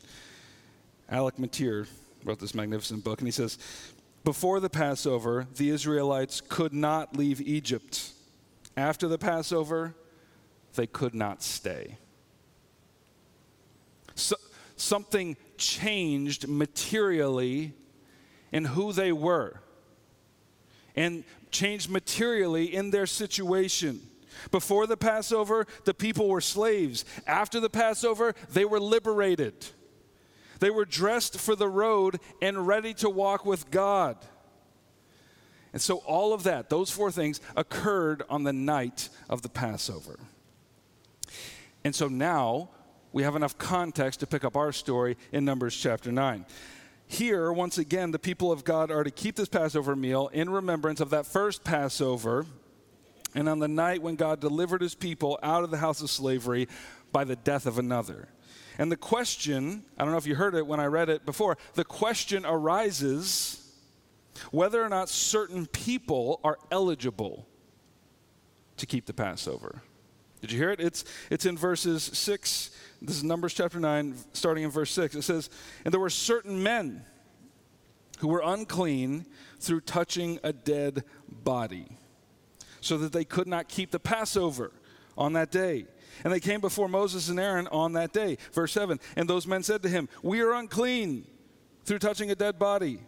Alec 1.08 1.38
Motyer 1.38 1.86
wrote 2.26 2.40
this 2.40 2.54
magnificent 2.54 3.04
book, 3.04 3.20
and 3.20 3.26
he 3.26 3.32
says, 3.32 3.56
before 4.22 4.60
the 4.60 4.68
Passover, 4.68 5.46
the 5.56 5.70
Israelites 5.70 6.42
could 6.42 6.74
not 6.74 7.16
leave 7.16 7.40
Egypt. 7.40 8.12
After 8.76 9.08
the 9.08 9.16
Passover, 9.16 9.94
they 10.74 10.86
could 10.86 11.14
not 11.14 11.42
stay. 11.42 11.96
So, 14.14 14.36
something 14.76 15.38
changed 15.56 16.46
materially 16.48 17.72
in 18.52 18.66
who 18.66 18.92
they 18.92 19.10
were 19.10 19.62
and 20.96 21.24
changed 21.50 21.90
materially 21.90 22.74
in 22.74 22.90
their 22.90 23.06
situation. 23.06 24.00
Before 24.50 24.86
the 24.86 24.96
Passover, 24.96 25.66
the 25.84 25.94
people 25.94 26.28
were 26.28 26.40
slaves. 26.40 27.04
After 27.26 27.60
the 27.60 27.70
Passover, 27.70 28.34
they 28.52 28.64
were 28.64 28.80
liberated. 28.80 29.66
They 30.60 30.70
were 30.70 30.84
dressed 30.84 31.38
for 31.38 31.54
the 31.54 31.68
road 31.68 32.18
and 32.40 32.66
ready 32.66 32.94
to 32.94 33.10
walk 33.10 33.44
with 33.44 33.70
God. 33.70 34.16
And 35.72 35.82
so, 35.82 35.98
all 35.98 36.32
of 36.32 36.44
that, 36.44 36.70
those 36.70 36.90
four 36.90 37.10
things, 37.10 37.40
occurred 37.54 38.22
on 38.30 38.44
the 38.44 38.52
night 38.52 39.10
of 39.28 39.42
the 39.42 39.48
Passover. 39.48 40.18
And 41.86 41.94
so 41.94 42.08
now 42.08 42.70
we 43.12 43.22
have 43.22 43.36
enough 43.36 43.56
context 43.58 44.18
to 44.18 44.26
pick 44.26 44.44
up 44.44 44.56
our 44.56 44.72
story 44.72 45.16
in 45.30 45.44
Numbers 45.44 45.76
chapter 45.76 46.10
9. 46.10 46.44
Here, 47.08 47.52
once 47.52 47.78
again, 47.78 48.10
the 48.10 48.18
people 48.18 48.50
of 48.50 48.64
God 48.64 48.90
are 48.90 49.04
to 49.04 49.10
keep 49.10 49.36
this 49.36 49.48
Passover 49.48 49.94
meal 49.94 50.28
in 50.32 50.50
remembrance 50.50 51.00
of 51.00 51.10
that 51.10 51.24
first 51.24 51.62
Passover 51.62 52.46
and 53.34 53.48
on 53.48 53.58
the 53.58 53.68
night 53.68 54.02
when 54.02 54.16
God 54.16 54.40
delivered 54.40 54.80
his 54.80 54.94
people 54.94 55.38
out 55.42 55.62
of 55.62 55.70
the 55.70 55.76
house 55.76 56.00
of 56.00 56.10
slavery 56.10 56.68
by 57.12 57.24
the 57.24 57.36
death 57.36 57.66
of 57.66 57.78
another. 57.78 58.28
And 58.78 58.90
the 58.90 58.96
question, 58.96 59.84
I 59.96 60.02
don't 60.02 60.12
know 60.12 60.18
if 60.18 60.26
you 60.26 60.34
heard 60.34 60.54
it 60.54 60.66
when 60.66 60.80
I 60.80 60.86
read 60.86 61.08
it 61.08 61.24
before, 61.24 61.56
the 61.74 61.84
question 61.84 62.44
arises 62.44 63.62
whether 64.50 64.82
or 64.82 64.88
not 64.88 65.08
certain 65.08 65.66
people 65.66 66.40
are 66.44 66.58
eligible 66.70 67.46
to 68.76 68.86
keep 68.86 69.06
the 69.06 69.14
Passover. 69.14 69.82
Did 70.40 70.52
you 70.52 70.58
hear 70.58 70.70
it? 70.70 70.80
It's, 70.80 71.04
it's 71.30 71.46
in 71.46 71.56
verses 71.56 72.02
6. 72.02 72.70
This 73.02 73.16
is 73.16 73.24
Numbers 73.24 73.54
chapter 73.54 73.80
9, 73.80 74.14
starting 74.32 74.64
in 74.64 74.70
verse 74.70 74.90
6. 74.92 75.14
It 75.14 75.22
says, 75.22 75.50
And 75.84 75.92
there 75.92 76.00
were 76.00 76.10
certain 76.10 76.62
men 76.62 77.04
who 78.18 78.28
were 78.28 78.42
unclean 78.44 79.26
through 79.58 79.80
touching 79.80 80.38
a 80.42 80.52
dead 80.52 81.04
body, 81.28 81.86
so 82.80 82.98
that 82.98 83.12
they 83.12 83.24
could 83.24 83.46
not 83.46 83.68
keep 83.68 83.90
the 83.90 83.98
Passover 83.98 84.72
on 85.16 85.32
that 85.34 85.50
day. 85.50 85.86
And 86.24 86.32
they 86.32 86.40
came 86.40 86.60
before 86.60 86.88
Moses 86.88 87.28
and 87.28 87.38
Aaron 87.38 87.66
on 87.68 87.92
that 87.94 88.12
day. 88.12 88.38
Verse 88.52 88.72
7 88.72 88.98
And 89.16 89.28
those 89.28 89.46
men 89.46 89.62
said 89.62 89.82
to 89.82 89.88
him, 89.88 90.08
We 90.22 90.40
are 90.40 90.52
unclean 90.52 91.26
through 91.84 91.98
touching 91.98 92.30
a 92.30 92.34
dead 92.34 92.58
body. 92.58 93.00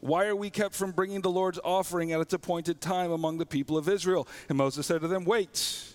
Why 0.00 0.26
are 0.26 0.36
we 0.36 0.48
kept 0.48 0.74
from 0.74 0.92
bringing 0.92 1.20
the 1.20 1.30
Lord's 1.30 1.60
offering 1.62 2.12
at 2.12 2.20
its 2.20 2.32
appointed 2.32 2.80
time 2.80 3.12
among 3.12 3.38
the 3.38 3.46
people 3.46 3.76
of 3.76 3.88
Israel? 3.88 4.26
And 4.48 4.56
Moses 4.56 4.86
said 4.86 5.02
to 5.02 5.08
them, 5.08 5.24
Wait, 5.24 5.89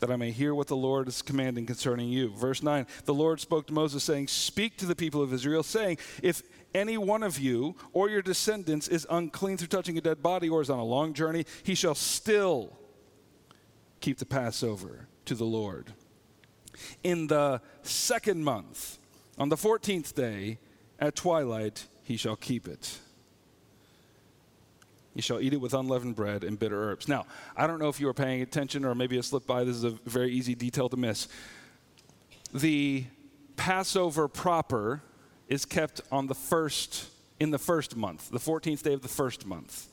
that 0.00 0.10
I 0.10 0.16
may 0.16 0.30
hear 0.30 0.54
what 0.54 0.66
the 0.66 0.76
Lord 0.76 1.08
is 1.08 1.22
commanding 1.22 1.66
concerning 1.66 2.08
you. 2.08 2.30
Verse 2.30 2.62
9 2.62 2.86
The 3.04 3.14
Lord 3.14 3.40
spoke 3.40 3.66
to 3.68 3.72
Moses, 3.72 4.02
saying, 4.02 4.28
Speak 4.28 4.76
to 4.78 4.86
the 4.86 4.96
people 4.96 5.22
of 5.22 5.32
Israel, 5.32 5.62
saying, 5.62 5.98
If 6.22 6.42
any 6.74 6.98
one 6.98 7.22
of 7.22 7.38
you 7.38 7.76
or 7.92 8.08
your 8.08 8.22
descendants 8.22 8.88
is 8.88 9.06
unclean 9.10 9.56
through 9.56 9.68
touching 9.68 9.98
a 9.98 10.00
dead 10.00 10.22
body 10.22 10.48
or 10.48 10.60
is 10.60 10.70
on 10.70 10.78
a 10.78 10.84
long 10.84 11.14
journey, 11.14 11.44
he 11.62 11.74
shall 11.74 11.94
still 11.94 12.78
keep 14.00 14.18
the 14.18 14.26
Passover 14.26 15.08
to 15.26 15.34
the 15.34 15.44
Lord. 15.44 15.92
In 17.04 17.26
the 17.26 17.60
second 17.82 18.42
month, 18.42 18.98
on 19.38 19.48
the 19.48 19.56
14th 19.56 20.14
day, 20.14 20.58
at 20.98 21.16
twilight, 21.16 21.86
he 22.02 22.16
shall 22.16 22.36
keep 22.36 22.66
it. 22.68 22.98
You 25.14 25.22
shall 25.22 25.40
eat 25.40 25.52
it 25.52 25.60
with 25.60 25.74
unleavened 25.74 26.14
bread 26.14 26.44
and 26.44 26.58
bitter 26.58 26.90
herbs. 26.90 27.08
Now, 27.08 27.26
I 27.56 27.66
don't 27.66 27.78
know 27.78 27.88
if 27.88 27.98
you 27.98 28.06
were 28.06 28.14
paying 28.14 28.42
attention 28.42 28.84
or 28.84 28.94
maybe 28.94 29.18
it 29.18 29.24
slipped 29.24 29.46
by. 29.46 29.64
This 29.64 29.76
is 29.76 29.84
a 29.84 29.90
very 29.90 30.30
easy 30.32 30.54
detail 30.54 30.88
to 30.88 30.96
miss. 30.96 31.26
The 32.54 33.04
Passover 33.56 34.28
proper 34.28 35.02
is 35.48 35.64
kept 35.64 36.00
on 36.12 36.28
the 36.28 36.34
first, 36.34 37.08
in 37.40 37.50
the 37.50 37.58
first 37.58 37.96
month, 37.96 38.30
the 38.30 38.38
14th 38.38 38.82
day 38.82 38.92
of 38.92 39.02
the 39.02 39.08
first 39.08 39.44
month. 39.44 39.88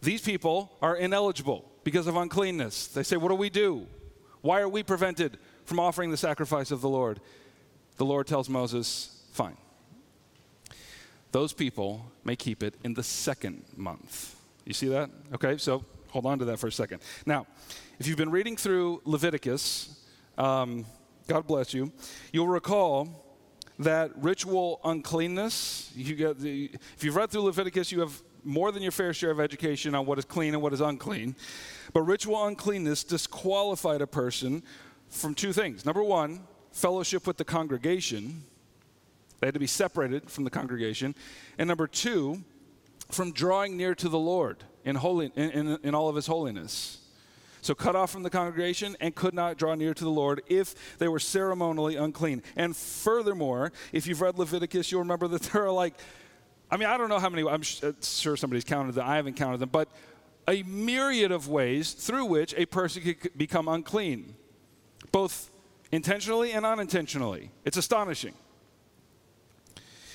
These 0.00 0.22
people 0.22 0.70
are 0.80 0.96
ineligible 0.96 1.70
because 1.82 2.06
of 2.06 2.16
uncleanness. 2.16 2.88
They 2.88 3.02
say, 3.02 3.16
What 3.16 3.28
do 3.28 3.34
we 3.34 3.50
do? 3.50 3.86
Why 4.40 4.60
are 4.60 4.68
we 4.68 4.82
prevented 4.82 5.38
from 5.64 5.80
offering 5.80 6.10
the 6.10 6.16
sacrifice 6.16 6.70
of 6.70 6.80
the 6.80 6.88
Lord? 6.88 7.20
The 7.96 8.04
Lord 8.04 8.26
tells 8.26 8.48
Moses, 8.48 9.22
Fine. 9.32 9.56
Those 11.34 11.52
people 11.52 12.12
may 12.22 12.36
keep 12.36 12.62
it 12.62 12.74
in 12.84 12.94
the 12.94 13.02
second 13.02 13.64
month. 13.76 14.36
You 14.64 14.72
see 14.72 14.86
that? 14.90 15.10
Okay, 15.34 15.58
so 15.58 15.84
hold 16.10 16.26
on 16.26 16.38
to 16.38 16.44
that 16.44 16.60
for 16.60 16.68
a 16.68 16.72
second. 16.72 17.02
Now, 17.26 17.48
if 17.98 18.06
you've 18.06 18.16
been 18.16 18.30
reading 18.30 18.56
through 18.56 19.02
Leviticus, 19.04 20.00
um, 20.38 20.86
God 21.26 21.44
bless 21.48 21.74
you, 21.74 21.90
you'll 22.32 22.46
recall 22.46 23.26
that 23.80 24.12
ritual 24.22 24.78
uncleanness, 24.84 25.90
you 25.96 26.14
get 26.14 26.38
the, 26.38 26.70
if 26.94 27.02
you've 27.02 27.16
read 27.16 27.32
through 27.32 27.42
Leviticus, 27.42 27.90
you 27.90 27.98
have 27.98 28.22
more 28.44 28.70
than 28.70 28.80
your 28.80 28.92
fair 28.92 29.12
share 29.12 29.32
of 29.32 29.40
education 29.40 29.92
on 29.96 30.06
what 30.06 30.20
is 30.20 30.24
clean 30.24 30.54
and 30.54 30.62
what 30.62 30.72
is 30.72 30.80
unclean. 30.80 31.34
But 31.92 32.02
ritual 32.02 32.46
uncleanness 32.46 33.02
disqualified 33.02 34.02
a 34.02 34.06
person 34.06 34.62
from 35.08 35.34
two 35.34 35.52
things. 35.52 35.84
Number 35.84 36.04
one, 36.04 36.44
fellowship 36.70 37.26
with 37.26 37.38
the 37.38 37.44
congregation. 37.44 38.44
They 39.44 39.48
had 39.48 39.54
to 39.54 39.60
be 39.60 39.66
separated 39.66 40.30
from 40.30 40.44
the 40.44 40.50
congregation. 40.50 41.14
And 41.58 41.68
number 41.68 41.86
two, 41.86 42.44
from 43.10 43.30
drawing 43.30 43.76
near 43.76 43.94
to 43.96 44.08
the 44.08 44.18
Lord 44.18 44.64
in, 44.86 44.96
holy, 44.96 45.32
in, 45.36 45.50
in, 45.50 45.78
in 45.82 45.94
all 45.94 46.08
of 46.08 46.16
his 46.16 46.26
holiness. 46.26 47.02
So 47.60 47.74
cut 47.74 47.94
off 47.94 48.10
from 48.10 48.22
the 48.22 48.30
congregation 48.30 48.96
and 49.02 49.14
could 49.14 49.34
not 49.34 49.58
draw 49.58 49.74
near 49.74 49.92
to 49.92 50.02
the 50.02 50.08
Lord 50.08 50.40
if 50.46 50.96
they 50.96 51.08
were 51.08 51.18
ceremonially 51.18 51.96
unclean. 51.96 52.42
And 52.56 52.74
furthermore, 52.74 53.70
if 53.92 54.06
you've 54.06 54.22
read 54.22 54.38
Leviticus, 54.38 54.90
you'll 54.90 55.02
remember 55.02 55.28
that 55.28 55.42
there 55.52 55.66
are 55.66 55.70
like, 55.70 55.92
I 56.70 56.78
mean, 56.78 56.88
I 56.88 56.96
don't 56.96 57.10
know 57.10 57.18
how 57.18 57.28
many, 57.28 57.46
I'm 57.46 57.60
uh, 57.82 57.92
sure 58.00 58.38
somebody's 58.38 58.64
counted 58.64 58.94
them, 58.94 59.06
I 59.06 59.16
haven't 59.16 59.34
counted 59.34 59.58
them, 59.58 59.68
but 59.68 59.90
a 60.48 60.62
myriad 60.62 61.32
of 61.32 61.50
ways 61.50 61.92
through 61.92 62.24
which 62.24 62.54
a 62.56 62.64
person 62.64 63.02
could 63.02 63.36
become 63.36 63.68
unclean, 63.68 64.36
both 65.12 65.50
intentionally 65.92 66.52
and 66.52 66.64
unintentionally. 66.64 67.50
It's 67.66 67.76
astonishing. 67.76 68.32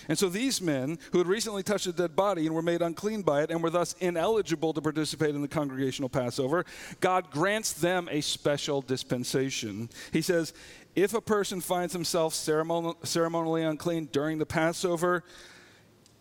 And 0.10 0.18
so 0.18 0.28
these 0.28 0.60
men 0.60 0.98
who 1.12 1.20
had 1.20 1.28
recently 1.28 1.62
touched 1.62 1.86
a 1.86 1.94
dead 1.94 2.16
body 2.16 2.48
and 2.48 2.56
were 2.56 2.64
made 2.64 2.82
unclean 2.82 3.22
by 3.22 3.44
it 3.44 3.52
and 3.52 3.62
were 3.62 3.70
thus 3.70 3.94
ineligible 4.00 4.74
to 4.74 4.82
participate 4.82 5.36
in 5.36 5.42
the 5.44 5.48
congregational 5.48 6.10
Passover, 6.10 6.66
God 7.00 7.30
grants 7.30 7.74
them 7.74 8.10
a 8.12 8.22
special 8.22 8.82
dispensation. 8.82 9.88
He 10.12 10.24
says, 10.24 10.52
if 10.96 11.14
a 11.14 11.22
person 11.22 11.62
finds 11.62 11.94
himself 11.94 12.34
ceremonially 12.34 13.64
unclean 13.64 14.10
during 14.12 14.40
the 14.40 14.48
Passover, 14.48 15.24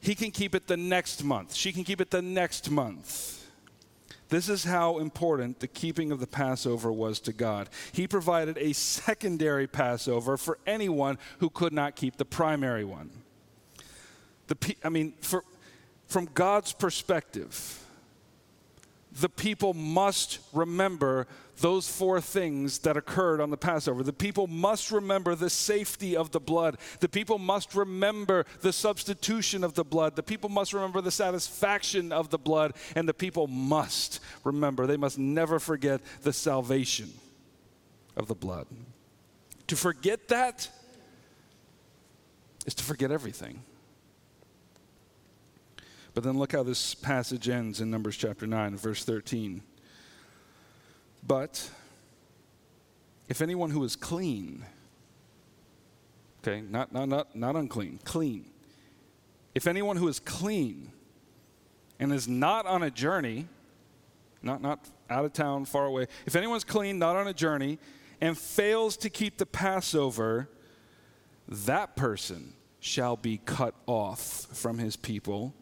he 0.00 0.14
can 0.14 0.30
keep 0.30 0.54
it 0.54 0.66
the 0.66 0.76
next 0.76 1.24
month. 1.24 1.54
She 1.54 1.72
can 1.72 1.82
keep 1.82 2.02
it 2.02 2.10
the 2.10 2.22
next 2.22 2.70
month. 2.70 3.46
This 4.28 4.50
is 4.50 4.64
how 4.64 4.98
important 4.98 5.60
the 5.60 5.66
keeping 5.66 6.12
of 6.12 6.20
the 6.20 6.26
Passover 6.26 6.92
was 6.92 7.18
to 7.20 7.32
God. 7.32 7.70
He 7.92 8.06
provided 8.06 8.58
a 8.58 8.74
secondary 8.74 9.66
Passover 9.66 10.36
for 10.36 10.58
anyone 10.66 11.16
who 11.38 11.48
could 11.48 11.72
not 11.72 11.96
keep 11.96 12.18
the 12.18 12.26
primary 12.26 12.84
one. 12.84 13.17
The, 14.48 14.76
I 14.82 14.88
mean, 14.88 15.14
for, 15.20 15.44
from 16.06 16.28
God's 16.34 16.72
perspective, 16.72 17.84
the 19.20 19.28
people 19.28 19.74
must 19.74 20.38
remember 20.52 21.26
those 21.60 21.88
four 21.88 22.20
things 22.20 22.78
that 22.80 22.96
occurred 22.96 23.40
on 23.40 23.50
the 23.50 23.56
Passover. 23.56 24.02
The 24.02 24.12
people 24.12 24.46
must 24.46 24.92
remember 24.92 25.34
the 25.34 25.50
safety 25.50 26.16
of 26.16 26.30
the 26.30 26.40
blood. 26.40 26.78
The 27.00 27.08
people 27.08 27.38
must 27.38 27.74
remember 27.74 28.46
the 28.60 28.72
substitution 28.72 29.64
of 29.64 29.74
the 29.74 29.84
blood. 29.84 30.14
The 30.14 30.22
people 30.22 30.50
must 30.50 30.72
remember 30.72 31.00
the 31.00 31.10
satisfaction 31.10 32.12
of 32.12 32.30
the 32.30 32.38
blood. 32.38 32.74
And 32.94 33.08
the 33.08 33.14
people 33.14 33.48
must 33.48 34.20
remember, 34.44 34.86
they 34.86 34.96
must 34.96 35.18
never 35.18 35.58
forget 35.58 36.00
the 36.22 36.32
salvation 36.32 37.10
of 38.16 38.28
the 38.28 38.36
blood. 38.36 38.66
To 39.66 39.76
forget 39.76 40.28
that 40.28 40.68
is 42.66 42.74
to 42.74 42.84
forget 42.84 43.10
everything. 43.10 43.62
But 46.18 46.24
then 46.24 46.36
look 46.36 46.50
how 46.50 46.64
this 46.64 46.96
passage 46.96 47.48
ends 47.48 47.80
in 47.80 47.92
Numbers 47.92 48.16
chapter 48.16 48.44
9, 48.44 48.76
verse 48.76 49.04
13. 49.04 49.62
But 51.24 51.70
if 53.28 53.40
anyone 53.40 53.70
who 53.70 53.84
is 53.84 53.94
clean, 53.94 54.64
okay, 56.42 56.60
not, 56.60 56.90
not, 56.92 57.08
not, 57.08 57.36
not 57.36 57.54
unclean, 57.54 58.00
clean. 58.02 58.46
If 59.54 59.68
anyone 59.68 59.96
who 59.96 60.08
is 60.08 60.18
clean 60.18 60.90
and 62.00 62.12
is 62.12 62.26
not 62.26 62.66
on 62.66 62.82
a 62.82 62.90
journey, 62.90 63.46
not, 64.42 64.60
not 64.60 64.88
out 65.08 65.24
of 65.24 65.32
town, 65.32 65.66
far 65.66 65.84
away, 65.86 66.08
if 66.26 66.34
anyone's 66.34 66.64
clean, 66.64 66.98
not 66.98 67.14
on 67.14 67.28
a 67.28 67.32
journey, 67.32 67.78
and 68.20 68.36
fails 68.36 68.96
to 68.96 69.08
keep 69.08 69.38
the 69.38 69.46
Passover, 69.46 70.48
that 71.46 71.94
person 71.94 72.54
shall 72.80 73.16
be 73.16 73.38
cut 73.44 73.76
off 73.86 74.48
from 74.52 74.78
his 74.78 74.96
people 74.96 75.54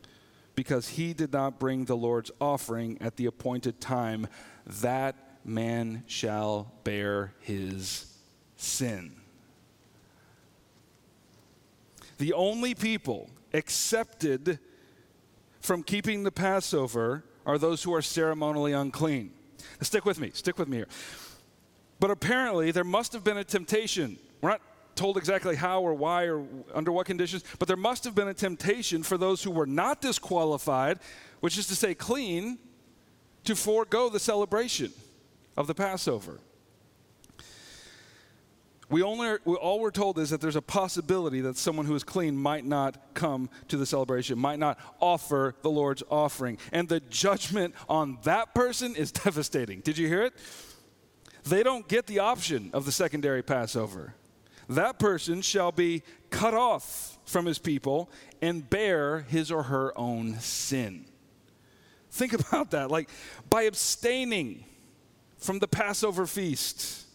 because 0.57 0.88
he 0.88 1.12
did 1.12 1.33
not 1.33 1.61
bring 1.61 1.85
the 1.85 1.97
Lord's 1.97 2.33
offering 2.40 2.99
at 3.01 3.16
the 3.16 3.27
appointed 3.27 3.81
time, 3.81 4.27
that 4.66 5.14
man 5.45 6.03
shall 6.09 6.73
bear 6.83 7.33
his 7.38 8.12
sin. 8.57 9.14
The 12.19 12.33
only 12.33 12.75
people 12.75 13.31
accepted 13.53 14.59
from 15.61 15.83
keeping 15.83 16.25
the 16.25 16.33
Passover 16.33 17.23
are 17.45 17.59
those 17.59 17.83
who 17.83 17.95
are 17.95 18.03
ceremonially 18.03 18.73
unclean. 18.73 19.33
Stick 19.83 20.05
with 20.05 20.19
me, 20.19 20.31
stick 20.33 20.59
with 20.59 20.69
me 20.69 20.79
here. 20.79 20.88
But 22.01 22.11
apparently, 22.11 22.71
there 22.71 22.85
must 22.85 23.12
have 23.12 23.23
been 23.23 23.37
a 23.37 23.45
temptation. 23.45 24.19
We're 24.40 24.51
not 24.51 24.62
told 24.96 25.16
exactly 25.16 25.54
how 25.54 25.82
or 25.82 25.94
why 25.94 26.24
or 26.24 26.44
under 26.74 26.90
what 26.90 27.06
conditions, 27.06 27.44
but 27.59 27.68
there 27.68 27.76
must 27.76 28.04
have 28.04 28.14
been 28.14 28.28
a 28.28 28.35
temptation 28.35 29.02
for 29.02 29.16
those 29.16 29.42
who 29.42 29.50
were 29.50 29.66
not 29.66 30.00
disqualified, 30.00 30.98
which 31.40 31.59
is 31.59 31.66
to 31.68 31.76
say 31.76 31.94
clean, 31.94 32.59
to 33.44 33.54
forego 33.54 34.09
the 34.09 34.18
celebration 34.18 34.92
of 35.56 35.66
the 35.66 35.74
Passover. 35.74 36.40
We 38.88 39.02
only, 39.02 39.38
we, 39.44 39.56
all 39.56 39.80
we're 39.80 39.90
told 39.90 40.18
is 40.18 40.30
that 40.30 40.40
there's 40.40 40.56
a 40.56 40.62
possibility 40.62 41.40
that 41.40 41.56
someone 41.56 41.87
who 41.87 41.94
is 41.96 42.04
clean 42.04 42.37
might 42.37 42.64
not 42.64 43.14
come 43.14 43.50
to 43.68 43.76
the 43.76 43.87
celebration, 43.87 44.38
might 44.38 44.61
not 44.61 44.78
offer 45.00 45.56
the 45.62 45.70
Lord's 45.70 46.04
offering. 46.09 46.59
And 46.72 46.88
the 46.88 47.00
judgment 47.00 47.74
on 47.88 48.18
that 48.22 48.54
person 48.54 48.94
is 48.94 49.11
devastating. 49.24 49.80
Did 49.80 49.98
you 49.98 50.06
hear 50.06 50.22
it? 50.22 50.35
They 51.44 51.62
don't 51.62 51.87
get 51.88 52.06
the 52.06 52.20
option 52.20 52.70
of 52.72 52.85
the 52.85 52.92
secondary 52.92 53.42
Passover 53.42 54.14
that 54.68 54.98
person 54.98 55.42
shall 55.42 55.72
be 55.72 56.02
cut 56.31 56.55
off 56.55 57.18
from 57.24 57.46
his 57.46 57.59
people 57.59 58.11
and 58.42 58.68
bear 58.68 59.20
his 59.20 59.50
or 59.50 59.64
her 59.64 59.96
own 59.98 60.38
sin. 60.38 61.05
Think 62.11 62.33
about 62.33 62.70
that. 62.70 62.90
Like 62.90 63.09
by 63.50 63.62
abstaining 63.62 64.64
from 65.37 65.59
the 65.59 65.68
Passover 65.68 66.26
feast, 66.26 67.07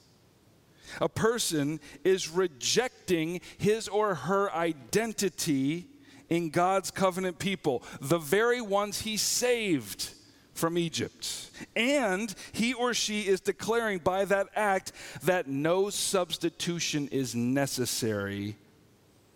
a 0.99 1.09
person 1.09 1.79
is 2.03 2.29
rejecting 2.29 3.41
his 3.57 3.87
or 3.87 4.15
her 4.15 4.53
identity 4.53 5.87
in 6.29 6.49
God's 6.49 6.91
covenant 6.91 7.39
people, 7.39 7.83
the 7.99 8.17
very 8.17 8.61
ones 8.61 9.01
he 9.01 9.17
saved 9.17 10.13
from 10.53 10.77
Egypt. 10.77 11.49
And 11.75 12.33
he 12.51 12.73
or 12.73 12.93
she 12.93 13.21
is 13.21 13.41
declaring 13.41 13.99
by 13.99 14.25
that 14.25 14.47
act 14.55 14.91
that 15.23 15.47
no 15.47 15.89
substitution 15.89 17.07
is 17.09 17.35
necessary 17.35 18.55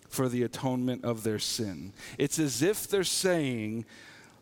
for 0.10 0.30
the 0.30 0.44
atonement 0.44 1.04
of 1.04 1.24
their 1.24 1.40
sin. 1.40 1.94
It's 2.18 2.40
as 2.40 2.62
if 2.62 2.88
they're 2.88 3.04
saying, 3.04 3.86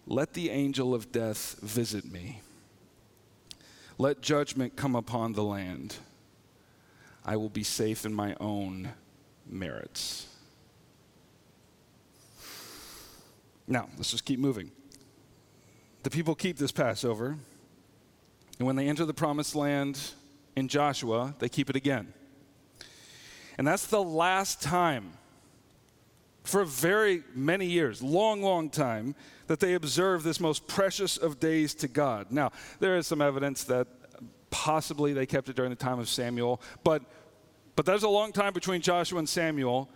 Let 0.06 0.34
the 0.34 0.50
angel 0.50 0.94
of 0.94 1.12
death 1.12 1.58
visit 1.62 2.12
me. 2.12 2.42
Let 3.98 4.22
judgment 4.22 4.76
come 4.76 4.96
upon 4.96 5.34
the 5.34 5.44
land. 5.44 5.96
I 7.26 7.38
will 7.38 7.50
be 7.50 7.64
safe 7.64 8.06
in 8.06 8.14
my 8.14 8.36
own 8.40 8.90
merits. 9.48 10.28
Now, 13.68 13.88
let's 13.98 14.12
just 14.12 14.26
keep 14.26 14.40
moving. 14.40 14.72
The 16.04 16.10
people 16.10 16.36
keep 16.36 16.58
this 16.58 16.74
Passover, 16.74 17.38
and 18.60 18.68
when 18.68 18.76
they 18.76 18.90
enter 18.90 19.06
the 19.06 19.14
promised 19.14 19.56
land 19.56 20.00
in 20.56 20.68
Joshua, 20.68 21.34
they 21.40 21.48
keep 21.48 21.70
it 21.70 21.78
again. 21.78 22.14
And 23.58 23.66
that's 23.66 23.88
the 23.88 24.04
last 24.04 24.62
time, 24.62 25.14
for 26.44 26.66
very 26.66 27.24
many 27.34 27.68
years, 27.68 28.04
long, 28.04 28.42
long 28.42 28.70
time, 28.70 29.16
that 29.48 29.62
they 29.62 29.76
observe 29.76 30.24
this 30.24 30.42
most 30.42 30.68
precious 30.68 31.16
of 31.16 31.40
days 31.40 31.74
to 31.76 31.88
God. 31.88 32.32
Now, 32.32 32.52
there 32.80 32.98
is 32.98 33.08
some 33.08 33.22
evidence 33.22 33.64
that 33.66 33.88
possibly 34.50 35.14
they 35.14 35.26
kept 35.26 35.48
it 35.48 35.56
during 35.56 35.70
the 35.70 35.76
time 35.76 36.00
of 36.00 36.10
Samuel, 36.10 36.62
but, 36.84 37.02
but 37.78 37.86
there's 37.86 38.04
a 38.04 38.10
long 38.10 38.34
time 38.34 38.52
between 38.52 38.82
Joshua 38.82 39.20
and 39.20 39.30
Samuel. 39.30 39.90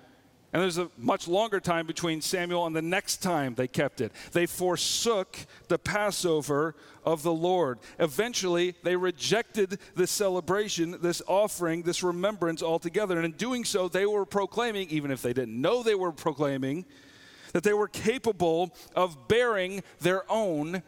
And 0.54 0.62
there's 0.62 0.78
a 0.78 0.90
much 0.98 1.28
longer 1.28 1.60
time 1.60 1.86
between 1.86 2.22
Samuel 2.22 2.66
and 2.66 2.76
the 2.76 2.82
next 2.82 3.18
time 3.18 3.54
they 3.56 3.68
kept 3.68 4.00
it. 4.00 4.14
They 4.32 4.46
forsook 4.46 5.38
the 5.68 5.78
Passover 5.78 6.74
of 7.04 7.22
the 7.22 7.34
Lord. 7.34 7.80
Eventually, 8.00 8.74
they 8.82 8.96
rejected 8.96 9.80
this 9.96 10.10
celebration, 10.10 10.98
this 11.02 11.22
offering, 11.28 11.84
this 11.84 12.02
remembrance 12.02 12.64
altogether. 12.64 13.18
And 13.18 13.26
in 13.26 13.34
doing 13.34 13.66
so, 13.66 13.90
they 13.90 14.06
were 14.06 14.26
proclaiming, 14.26 14.90
even 14.90 15.12
if 15.12 15.22
they 15.22 15.34
didn't 15.34 15.60
know 15.60 15.84
they 15.84 15.96
were 15.96 16.14
proclaiming, 16.14 16.86
that 17.52 17.64
they 17.64 17.74
were 17.74 17.88
capable 17.90 18.74
of 18.96 19.28
bearing 19.28 19.84
their 20.00 20.24
own 20.32 20.82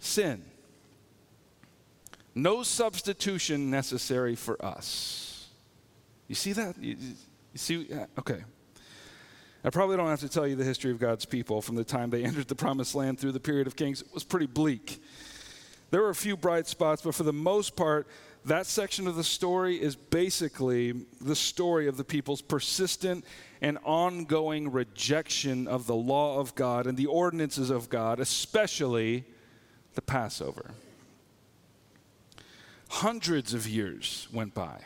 sin. 0.00 0.44
No 2.34 2.64
substitution 2.64 3.70
necessary 3.70 4.34
for 4.34 4.62
us. 4.64 5.48
You 6.26 6.34
see 6.34 6.52
that? 6.52 6.76
You, 6.82 6.96
you 7.52 7.58
see? 7.58 7.92
Uh, 7.92 8.06
okay. 8.18 8.42
I 9.66 9.70
probably 9.70 9.96
don't 9.96 10.08
have 10.08 10.20
to 10.20 10.28
tell 10.28 10.46
you 10.46 10.56
the 10.56 10.64
history 10.64 10.90
of 10.90 10.98
God's 10.98 11.24
people 11.24 11.62
from 11.62 11.74
the 11.74 11.84
time 11.84 12.10
they 12.10 12.22
entered 12.24 12.48
the 12.48 12.54
promised 12.54 12.94
land 12.94 13.18
through 13.18 13.32
the 13.32 13.40
period 13.40 13.66
of 13.66 13.76
kings. 13.76 14.02
It 14.02 14.12
was 14.12 14.22
pretty 14.22 14.46
bleak. 14.46 15.02
There 15.90 16.02
were 16.02 16.10
a 16.10 16.14
few 16.14 16.36
bright 16.36 16.66
spots, 16.66 17.02
but 17.02 17.14
for 17.14 17.22
the 17.22 17.32
most 17.32 17.74
part, 17.74 18.06
that 18.44 18.66
section 18.66 19.06
of 19.06 19.16
the 19.16 19.24
story 19.24 19.80
is 19.80 19.96
basically 19.96 20.92
the 21.20 21.36
story 21.36 21.88
of 21.88 21.96
the 21.96 22.04
people's 22.04 22.42
persistent 22.42 23.24
and 23.62 23.78
ongoing 23.84 24.70
rejection 24.70 25.66
of 25.66 25.86
the 25.86 25.94
law 25.94 26.38
of 26.38 26.54
God 26.54 26.86
and 26.86 26.98
the 26.98 27.06
ordinances 27.06 27.70
of 27.70 27.88
God, 27.88 28.20
especially 28.20 29.24
the 29.94 30.02
Passover. 30.02 30.72
Hundreds 32.88 33.54
of 33.54 33.66
years 33.66 34.28
went 34.30 34.52
by, 34.52 34.78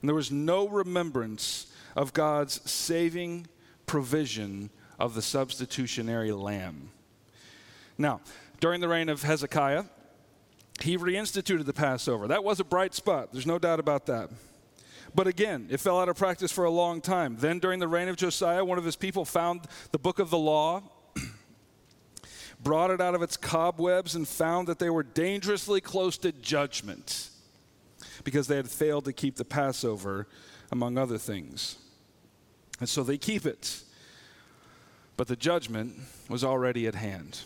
and 0.00 0.08
there 0.08 0.14
was 0.14 0.30
no 0.30 0.66
remembrance 0.68 1.66
of 1.96 2.12
God's 2.12 2.68
saving 2.70 3.46
provision 3.86 4.70
of 4.98 5.14
the 5.14 5.22
substitutionary 5.22 6.32
lamb. 6.32 6.90
Now, 7.98 8.20
during 8.60 8.80
the 8.80 8.88
reign 8.88 9.08
of 9.08 9.22
Hezekiah, 9.22 9.84
he 10.80 10.96
reinstituted 10.96 11.66
the 11.66 11.72
Passover. 11.72 12.28
That 12.28 12.44
was 12.44 12.60
a 12.60 12.64
bright 12.64 12.94
spot, 12.94 13.32
there's 13.32 13.46
no 13.46 13.58
doubt 13.58 13.80
about 13.80 14.06
that. 14.06 14.30
But 15.14 15.26
again, 15.26 15.66
it 15.70 15.78
fell 15.78 16.00
out 16.00 16.08
of 16.08 16.16
practice 16.16 16.50
for 16.50 16.64
a 16.64 16.70
long 16.70 17.00
time. 17.00 17.36
Then, 17.38 17.58
during 17.58 17.80
the 17.80 17.88
reign 17.88 18.08
of 18.08 18.16
Josiah, 18.16 18.64
one 18.64 18.78
of 18.78 18.84
his 18.84 18.96
people 18.96 19.24
found 19.24 19.62
the 19.90 19.98
book 19.98 20.18
of 20.18 20.30
the 20.30 20.38
law, 20.38 20.82
brought 22.62 22.90
it 22.90 23.00
out 23.00 23.14
of 23.14 23.20
its 23.20 23.36
cobwebs, 23.36 24.14
and 24.14 24.26
found 24.26 24.68
that 24.68 24.78
they 24.78 24.88
were 24.88 25.02
dangerously 25.02 25.82
close 25.82 26.16
to 26.18 26.32
judgment 26.32 27.28
because 28.24 28.46
they 28.46 28.56
had 28.56 28.70
failed 28.70 29.04
to 29.04 29.12
keep 29.12 29.36
the 29.36 29.44
Passover, 29.44 30.28
among 30.72 30.98
other 30.98 31.18
things. 31.18 31.76
And 32.80 32.88
so 32.88 33.04
they 33.04 33.18
keep 33.18 33.46
it. 33.46 33.82
But 35.16 35.28
the 35.28 35.36
judgment 35.36 35.94
was 36.28 36.42
already 36.42 36.86
at 36.86 36.94
hand. 36.94 37.40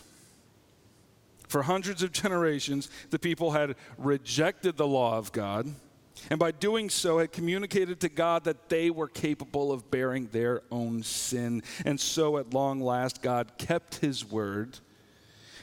For 1.47 1.61
hundreds 1.61 2.01
of 2.01 2.11
generations, 2.11 2.89
the 3.09 3.19
people 3.19 3.51
had 3.51 3.75
rejected 3.97 4.77
the 4.77 4.87
law 4.87 5.17
of 5.17 5.31
God, 5.31 5.67
and 6.29 6.39
by 6.39 6.51
doing 6.51 6.89
so, 6.89 7.19
had 7.19 7.31
communicated 7.31 7.99
to 7.99 8.09
God 8.09 8.45
that 8.45 8.69
they 8.69 8.89
were 8.89 9.07
capable 9.07 9.71
of 9.71 9.91
bearing 9.91 10.27
their 10.31 10.63
own 10.71 11.03
sin. 11.03 11.61
And 11.85 11.99
so, 11.99 12.37
at 12.37 12.55
long 12.55 12.81
last, 12.81 13.21
God 13.21 13.51
kept 13.59 13.97
his 13.97 14.25
word 14.25 14.79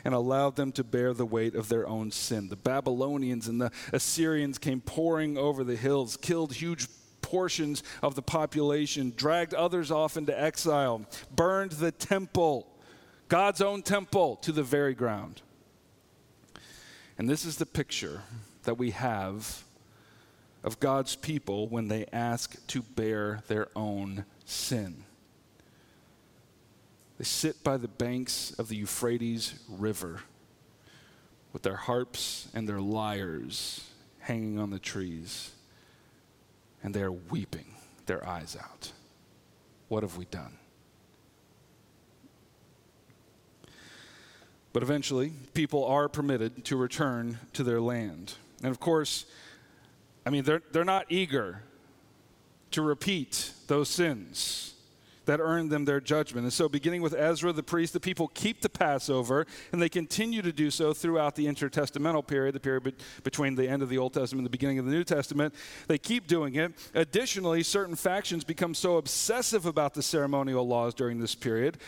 and 0.04 0.14
allowed 0.14 0.54
them 0.54 0.70
to 0.72 0.84
bear 0.84 1.12
the 1.12 1.26
weight 1.26 1.56
of 1.56 1.68
their 1.68 1.88
own 1.88 2.12
sin. 2.12 2.48
The 2.48 2.56
Babylonians 2.56 3.48
and 3.48 3.60
the 3.60 3.72
Assyrians 3.92 4.58
came 4.58 4.80
pouring 4.80 5.36
over 5.36 5.64
the 5.64 5.76
hills, 5.76 6.16
killed 6.16 6.52
huge 6.52 6.86
portions 7.24 7.82
of 8.02 8.14
the 8.14 8.22
population, 8.22 9.12
dragged 9.16 9.54
others 9.54 9.90
off 9.90 10.16
into 10.16 10.38
exile, 10.38 11.06
burned 11.34 11.72
the 11.72 11.90
temple, 11.90 12.68
God's 13.28 13.62
own 13.62 13.82
temple, 13.82 14.36
to 14.36 14.52
the 14.52 14.62
very 14.62 14.94
ground. 14.94 15.40
And 17.16 17.28
this 17.28 17.46
is 17.46 17.56
the 17.56 17.66
picture 17.66 18.22
that 18.64 18.76
we 18.76 18.90
have 18.90 19.64
of 20.62 20.80
God's 20.80 21.16
people 21.16 21.66
when 21.68 21.88
they 21.88 22.06
ask 22.12 22.66
to 22.68 22.82
bear 22.82 23.42
their 23.48 23.68
own 23.74 24.26
sin. 24.44 25.04
They 27.18 27.24
sit 27.24 27.64
by 27.64 27.78
the 27.78 27.88
banks 27.88 28.52
of 28.58 28.68
the 28.68 28.76
Euphrates 28.76 29.54
River 29.68 30.20
with 31.52 31.62
their 31.62 31.76
harps 31.76 32.48
and 32.52 32.68
their 32.68 32.80
lyres 32.80 33.88
hanging 34.18 34.58
on 34.58 34.70
the 34.70 34.78
trees, 34.78 35.52
and 36.84 36.94
they 36.94 37.02
are 37.02 37.10
weeping 37.10 37.74
their 38.06 38.24
eyes 38.28 38.56
out. 38.60 38.92
What 39.88 40.04
have 40.04 40.16
we 40.16 40.26
done? 40.26 40.58
But 44.72 44.82
eventually, 44.82 45.32
people 45.54 45.84
are 45.84 46.08
permitted 46.08 46.64
to 46.66 46.76
return 46.76 47.38
to 47.54 47.64
their 47.64 47.80
land. 47.80 48.34
And 48.62 48.70
of 48.70 48.80
course, 48.80 49.24
I 50.26 50.30
mean, 50.30 50.44
they're, 50.44 50.62
they're 50.72 50.84
not 50.84 51.06
eager 51.08 51.62
to 52.72 52.82
repeat 52.82 53.52
those 53.66 53.88
sins 53.88 54.73
that 55.26 55.40
earned 55.40 55.70
them 55.70 55.84
their 55.84 56.00
judgment. 56.00 56.44
And 56.44 56.52
so, 56.52 56.68
beginning 56.68 57.02
with 57.02 57.14
Ezra 57.14 57.52
the 57.52 57.62
priest, 57.62 57.92
the 57.92 58.00
people 58.00 58.28
keep 58.28 58.60
the 58.60 58.68
Passover, 58.68 59.46
and 59.72 59.80
they 59.80 59.88
continue 59.88 60.42
to 60.42 60.52
do 60.52 60.70
so 60.70 60.92
throughout 60.92 61.34
the 61.34 61.46
intertestamental 61.46 62.26
period, 62.26 62.54
the 62.54 62.60
period 62.60 62.84
be- 62.84 62.94
between 63.22 63.54
the 63.54 63.68
end 63.68 63.82
of 63.82 63.88
the 63.88 63.98
Old 63.98 64.14
Testament 64.14 64.40
and 64.40 64.46
the 64.46 64.50
beginning 64.50 64.78
of 64.78 64.84
the 64.84 64.92
New 64.92 65.04
Testament. 65.04 65.54
They 65.88 65.98
keep 65.98 66.26
doing 66.26 66.54
it. 66.54 66.72
Additionally, 66.94 67.62
certain 67.62 67.96
factions 67.96 68.44
become 68.44 68.74
so 68.74 68.96
obsessive 68.96 69.66
about 69.66 69.94
the 69.94 70.02
ceremonial 70.02 70.66
laws 70.66 70.94
during 70.94 71.20
this 71.20 71.34
period 71.34 71.78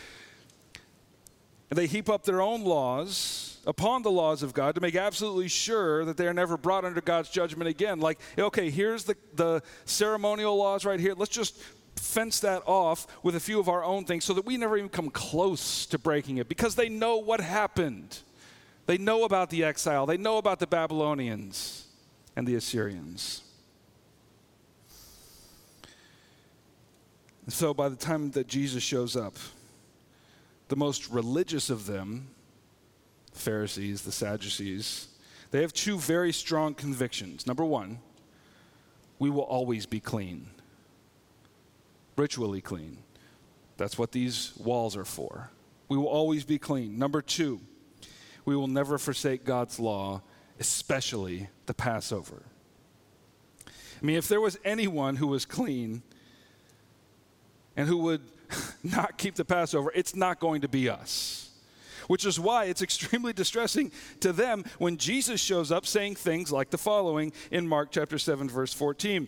and 1.69 1.77
they 1.77 1.87
heap 1.87 2.09
up 2.09 2.23
their 2.23 2.41
own 2.41 2.63
laws 2.63 3.59
upon 3.65 4.01
the 4.01 4.11
laws 4.11 4.41
of 4.41 4.53
God 4.53 4.75
to 4.75 4.81
make 4.81 4.95
absolutely 4.95 5.49
sure 5.49 6.05
that 6.05 6.15
they 6.15 6.27
are 6.27 6.33
never 6.33 6.55
brought 6.55 6.85
under 6.85 7.01
God's 7.01 7.29
judgment 7.29 7.69
again. 7.69 7.99
Like, 7.99 8.19
okay, 8.37 8.69
here's 8.69 9.03
the, 9.03 9.17
the 9.33 9.61
ceremonial 9.83 10.55
laws 10.55 10.85
right 10.85 10.99
here. 10.99 11.13
Let's 11.13 11.31
just 11.31 11.61
fence 11.99 12.39
that 12.41 12.63
off 12.65 13.07
with 13.23 13.35
a 13.35 13.39
few 13.39 13.59
of 13.59 13.69
our 13.69 13.83
own 13.83 14.05
things 14.05 14.25
so 14.25 14.33
that 14.33 14.45
we 14.45 14.57
never 14.57 14.77
even 14.77 14.89
come 14.89 15.09
close 15.09 15.85
to 15.87 15.97
breaking 15.97 16.37
it 16.37 16.47
because 16.47 16.75
they 16.75 16.89
know 16.89 17.17
what 17.17 17.41
happened. 17.41 18.19
They 18.85 18.97
know 18.97 19.23
about 19.23 19.49
the 19.49 19.63
exile, 19.63 20.05
they 20.05 20.17
know 20.17 20.37
about 20.37 20.59
the 20.59 20.67
Babylonians 20.67 21.87
and 22.35 22.47
the 22.47 22.55
Assyrians. 22.55 23.41
And 27.45 27.53
so 27.53 27.73
by 27.73 27.87
the 27.89 27.95
time 27.95 28.31
that 28.31 28.47
Jesus 28.47 28.83
shows 28.83 29.15
up, 29.15 29.35
the 30.67 30.75
most 30.75 31.09
religious 31.09 31.69
of 31.69 31.85
them, 31.85 32.27
the 33.31 33.39
Pharisees, 33.39 34.01
the 34.01 34.11
Sadducees, 34.11 35.07
they 35.51 35.61
have 35.61 35.71
two 35.71 35.97
very 35.97 36.33
strong 36.33 36.73
convictions. 36.73 37.47
Number 37.47 37.63
one, 37.63 37.99
we 39.17 39.29
will 39.29 39.43
always 39.43 39.85
be 39.85 39.99
clean, 39.99 40.47
ritually 42.17 42.61
clean. 42.61 42.97
That's 43.77 43.97
what 43.97 44.11
these 44.11 44.53
walls 44.57 44.97
are 44.97 45.05
for. 45.05 45.51
We 45.87 45.97
will 45.97 46.07
always 46.07 46.43
be 46.43 46.57
clean. 46.57 46.97
Number 46.97 47.21
two, 47.21 47.61
we 48.43 48.55
will 48.55 48.67
never 48.67 48.97
forsake 48.97 49.45
God's 49.45 49.79
law, 49.79 50.21
especially 50.59 51.49
the 51.67 51.73
Passover. 51.73 52.43
I 53.65 54.05
mean, 54.05 54.17
if 54.17 54.27
there 54.27 54.41
was 54.41 54.57
anyone 54.65 55.15
who 55.15 55.27
was 55.27 55.45
clean 55.45 56.03
and 57.75 57.87
who 57.87 57.97
would 57.97 58.21
not 58.83 59.17
keep 59.17 59.35
the 59.35 59.45
Passover, 59.45 59.91
it's 59.95 60.15
not 60.15 60.39
going 60.39 60.61
to 60.61 60.67
be 60.67 60.89
us. 60.89 61.51
Which 62.07 62.25
is 62.25 62.39
why 62.39 62.65
it's 62.65 62.81
extremely 62.81 63.33
distressing 63.33 63.91
to 64.21 64.31
them 64.31 64.63
when 64.77 64.97
Jesus 64.97 65.41
shows 65.41 65.71
up 65.71 65.85
saying 65.85 66.15
things 66.15 66.51
like 66.51 66.69
the 66.69 66.77
following 66.77 67.33
in 67.51 67.67
Mark 67.67 67.89
chapter 67.91 68.17
7, 68.17 68.49
verse 68.49 68.73
14. 68.73 69.27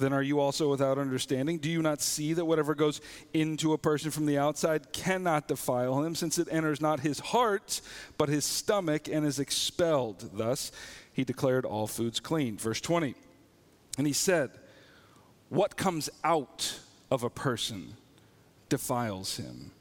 Then 0.00 0.14
are 0.14 0.22
you 0.22 0.40
also 0.40 0.70
without 0.70 0.98
understanding? 0.98 1.58
Do 1.58 1.68
you 1.70 1.82
not 1.82 2.00
see 2.00 2.32
that 2.32 2.46
whatever 2.46 2.74
goes 2.74 3.02
into 3.34 3.74
a 3.74 3.78
person 3.78 4.10
from 4.10 4.24
the 4.24 4.38
outside 4.38 4.92
cannot 4.92 5.46
defile 5.46 6.02
him, 6.02 6.14
since 6.14 6.38
it 6.38 6.48
enters 6.50 6.80
not 6.80 7.00
his 7.00 7.20
heart, 7.20 7.82
but 8.16 8.30
his 8.30 8.46
stomach, 8.46 9.08
and 9.08 9.26
is 9.26 9.38
expelled? 9.38 10.30
Thus 10.32 10.72
he 11.12 11.22
declared 11.22 11.66
all 11.66 11.86
foods 11.86 12.18
clean. 12.18 12.56
Verse 12.56 12.80
20. 12.80 13.14
And 13.98 14.06
he 14.06 14.14
said, 14.14 14.50
What 15.50 15.76
comes 15.76 16.08
out 16.24 16.80
of 17.10 17.22
a 17.22 17.30
person 17.30 17.94
defiles 18.70 19.36
him. 19.36 19.72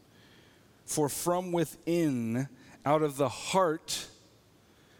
For 0.86 1.08
from 1.08 1.54
within, 1.54 2.50
out 2.86 3.04
of 3.04 3.16
the 3.16 3.30
heart 3.30 4.08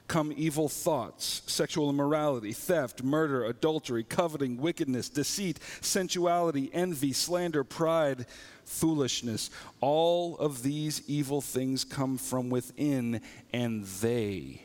come 0.10 0.34
evil 0.36 0.68
thoughts, 0.68 1.44
sexual 1.46 1.90
immorality, 1.90 2.52
theft, 2.52 3.02
murder, 3.02 3.46
adultery, 3.46 4.04
coveting, 4.04 4.58
wickedness, 4.58 5.08
deceit, 5.08 5.60
sensuality, 5.80 6.70
envy, 6.74 7.14
slander, 7.14 7.64
pride, 7.64 8.26
foolishness. 8.66 9.50
All 9.80 10.36
of 10.38 10.64
these 10.64 11.02
evil 11.08 11.40
things 11.40 11.86
come 11.86 12.18
from 12.18 12.50
within 12.50 13.22
and 13.54 13.86
they 13.86 14.64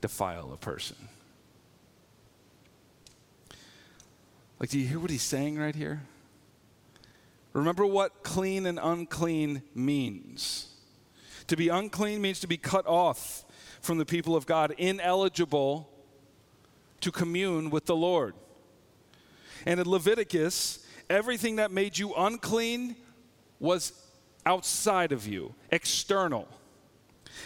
defile 0.00 0.52
a 0.52 0.56
person. 0.56 0.96
Like, 4.58 4.70
do 4.70 4.78
you 4.78 4.86
hear 4.86 5.00
what 5.00 5.10
he's 5.10 5.22
saying 5.22 5.58
right 5.58 5.74
here? 5.74 6.02
Remember 7.52 7.84
what 7.84 8.22
clean 8.22 8.64
and 8.64 8.78
unclean 8.80 9.62
means. 9.74 10.68
To 11.48 11.56
be 11.56 11.68
unclean 11.68 12.22
means 12.22 12.40
to 12.40 12.46
be 12.46 12.56
cut 12.56 12.86
off 12.86 13.44
from 13.82 13.98
the 13.98 14.06
people 14.06 14.34
of 14.34 14.46
God, 14.46 14.74
ineligible 14.78 15.90
to 17.00 17.12
commune 17.12 17.68
with 17.68 17.84
the 17.84 17.96
Lord. 17.96 18.34
And 19.66 19.78
in 19.78 19.88
Leviticus, 19.88 20.86
everything 21.10 21.56
that 21.56 21.70
made 21.70 21.98
you 21.98 22.14
unclean 22.14 22.96
was 23.58 23.92
outside 24.46 25.12
of 25.12 25.26
you, 25.26 25.54
external. 25.70 26.48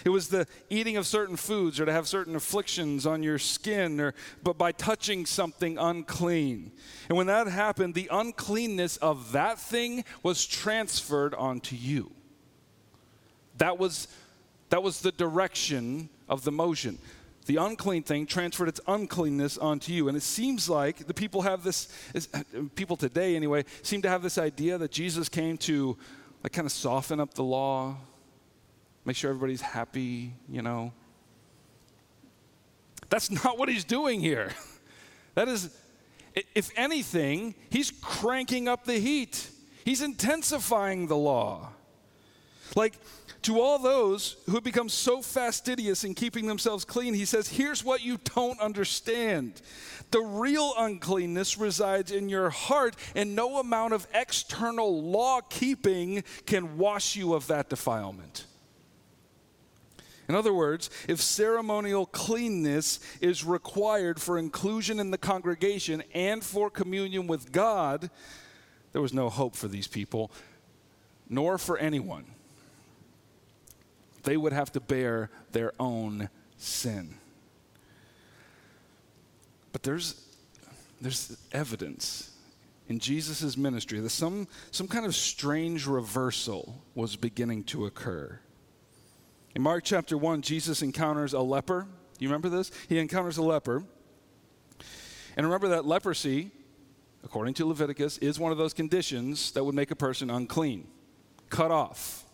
It 0.05 0.11
was 0.11 0.29
the 0.29 0.46
eating 0.68 0.96
of 0.96 1.07
certain 1.07 1.37
foods 1.37 1.81
or 1.81 1.87
to 1.87 1.92
have 1.92 2.09
certain 2.09 2.37
afflictions 2.37 3.07
on 3.07 3.22
your 3.22 3.38
skin 3.38 4.01
or 4.01 4.14
but 4.42 4.59
by 4.59 4.72
touching 4.72 5.27
something 5.27 5.79
unclean. 5.79 6.72
And 7.09 7.16
when 7.16 7.29
that 7.29 7.46
happened, 7.46 7.94
the 7.94 8.09
uncleanness 8.11 8.96
of 8.99 9.33
that 9.33 9.59
thing 9.59 10.05
was 10.22 10.44
transferred 10.44 11.35
onto 11.35 11.77
you. 11.77 12.11
That 13.59 13.79
was 13.79 14.09
that 14.70 14.83
was 14.83 15.01
the 15.01 15.12
direction 15.12 16.09
of 16.29 16.45
the 16.45 16.53
motion. 16.53 16.99
The 17.47 17.57
unclean 17.57 18.03
thing 18.03 18.27
transferred 18.27 18.69
its 18.69 18.81
uncleanness 18.89 19.57
onto 19.57 19.93
you. 19.93 20.09
And 20.09 20.17
it 20.17 20.23
seems 20.23 20.69
like 20.69 21.07
the 21.07 21.15
people 21.15 21.43
have 21.43 21.62
this, 21.62 21.89
uh, 22.35 22.43
people 22.75 22.97
today 22.97 23.37
anyway, 23.37 23.65
seem 23.83 24.03
to 24.03 24.09
have 24.09 24.23
this 24.23 24.37
idea 24.37 24.79
that 24.79 24.91
Jesus 24.91 25.29
came 25.29 25.57
to 25.59 25.97
like 26.43 26.53
kind 26.53 26.67
of 26.67 26.73
soften 26.73 27.21
up 27.21 27.35
the 27.35 27.45
law, 27.45 27.97
make 29.05 29.17
sure 29.17 29.31
everybody's 29.31 29.61
happy, 29.61 30.35
you 30.49 30.62
know. 30.62 30.93
That's 33.09 33.31
not 33.31 33.59
what 33.59 33.69
he's 33.69 33.85
doing 33.85 34.21
here. 34.21 34.51
That 35.35 35.49
is, 35.49 35.69
if 36.55 36.71
anything, 36.77 37.55
he's 37.69 37.91
cranking 38.01 38.69
up 38.69 38.87
the 38.87 38.99
heat. 38.99 39.51
He's 39.85 40.01
intensifying 40.01 41.09
the 41.09 41.17
law. 41.17 41.69
Like, 42.75 42.95
to 43.42 43.61
all 43.61 43.79
those 43.79 44.37
who 44.46 44.61
become 44.61 44.88
so 44.88 45.22
fastidious 45.22 46.05
in 46.05 46.14
keeping 46.14 46.46
themselves 46.46 46.85
clean, 46.85 47.14
he 47.14 47.25
says, 47.25 47.49
Here's 47.49 47.85
what 47.85 48.03
you 48.03 48.18
don't 48.35 48.61
understand. 48.61 49.61
The 50.11 50.20
real 50.20 50.72
uncleanness 50.79 51.59
resides 51.59 52.12
in 52.12 52.29
your 52.29 52.51
heart, 52.51 52.96
and 53.14 53.35
no 53.35 53.59
amount 53.59 53.92
of 53.92 54.07
external 54.14 55.03
law 55.03 55.40
keeping 55.40 56.25
can 56.46 56.79
wash 56.79 57.16
you 57.16 57.35
of 57.35 57.46
that 57.49 57.68
defilement. 57.68 58.46
In 60.29 60.35
other 60.35 60.53
words, 60.53 60.90
if 61.09 61.20
ceremonial 61.20 62.07
cleanness 62.07 62.99
is 63.20 63.44
required 63.44 64.20
for 64.20 64.38
inclusion 64.38 64.99
in 64.99 65.12
the 65.12 65.18
congregation 65.18 66.03
and 66.14 66.42
for 66.42 66.68
communion 66.68 67.29
with 67.29 67.53
God, 67.53 68.11
there 68.92 69.03
was 69.03 69.12
no 69.12 69.29
hope 69.29 69.55
for 69.55 69.68
these 69.68 69.87
people, 69.87 70.33
nor 71.29 71.59
for 71.59 71.79
anyone 71.79 72.27
they 74.27 74.37
would 74.37 74.53
have 74.53 74.71
to 74.73 74.81
bear 74.81 75.31
their 75.53 75.73
own 75.81 76.29
sin. 76.59 77.15
But 79.73 79.85
there's, 79.85 80.21
there's 81.01 81.39
evidence 81.53 82.33
in 82.89 82.99
Jesus' 82.99 83.57
ministry 83.57 84.01
that 84.01 84.11
some, 84.11 84.49
some 84.73 84.89
kind 84.89 85.07
of 85.07 85.15
strange 85.15 85.87
reversal 85.87 86.83
was 86.95 87.15
beginning 87.15 87.65
to 87.65 87.87
occur. 87.87 88.39
In 89.55 89.62
Mark 89.62 89.85
chapter 89.85 90.19
1, 90.19 90.43
Jesus 90.43 90.83
encounters 90.83 91.33
a 91.33 91.41
leper. 91.41 91.87
You 92.19 92.29
remember 92.29 92.49
this? 92.49 92.73
He 92.89 92.99
encounters 92.99 93.39
a 93.39 93.43
leper. 93.43 93.85
And 95.37 95.47
remember 95.47 95.69
that 95.69 95.87
leprosy, 95.87 96.51
according 97.25 97.55
to 97.55 97.67
Leviticus, 97.67 98.19
is 98.19 98.41
one 98.41 98.51
of 98.51 98.59
those 98.59 98.75
conditions 98.75 99.53
that 99.53 99.62
would 99.62 99.75
make 99.75 99.93
a 99.93 99.97
person 99.97 100.31
unclean, 100.31 100.89
cut 101.49 101.71
off. 101.71 102.26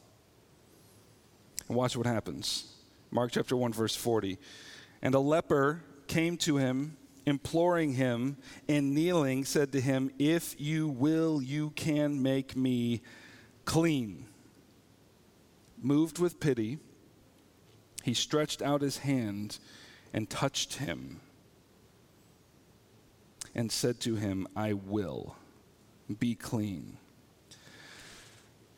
Watch 1.75 1.97
what 1.97 2.07
happens. 2.07 2.73
Mark 3.11 3.33
chapter 3.33 3.57
1, 3.57 3.73
verse 3.73 3.95
40. 3.95 4.39
And 5.03 5.15
a 5.15 5.19
leper 5.19 5.83
came 6.07 6.37
to 6.39 6.57
him, 6.57 6.97
imploring 7.27 7.93
him, 7.95 8.37
and 8.69 8.95
kneeling, 8.95 9.45
said 9.45 9.73
to 9.73 9.81
him, 9.81 10.11
If 10.19 10.61
you 10.61 10.89
will, 10.89 11.43
you 11.43 11.71
can 11.71 12.23
make 12.23 12.57
me 12.57 13.03
clean. 13.65 14.27
Moved 15.81 16.19
with 16.19 16.41
pity, 16.41 16.79
he 18.03 18.15
stretched 18.15 18.63
out 18.63 18.83
his 18.83 18.99
hand 18.99 19.59
and 20.13 20.29
touched 20.29 20.75
him 20.75 21.21
and 23.55 23.71
said 23.71 24.01
to 24.01 24.17
him, 24.17 24.47
I 24.57 24.73
will 24.73 25.37
be 26.19 26.35
clean. 26.35 26.97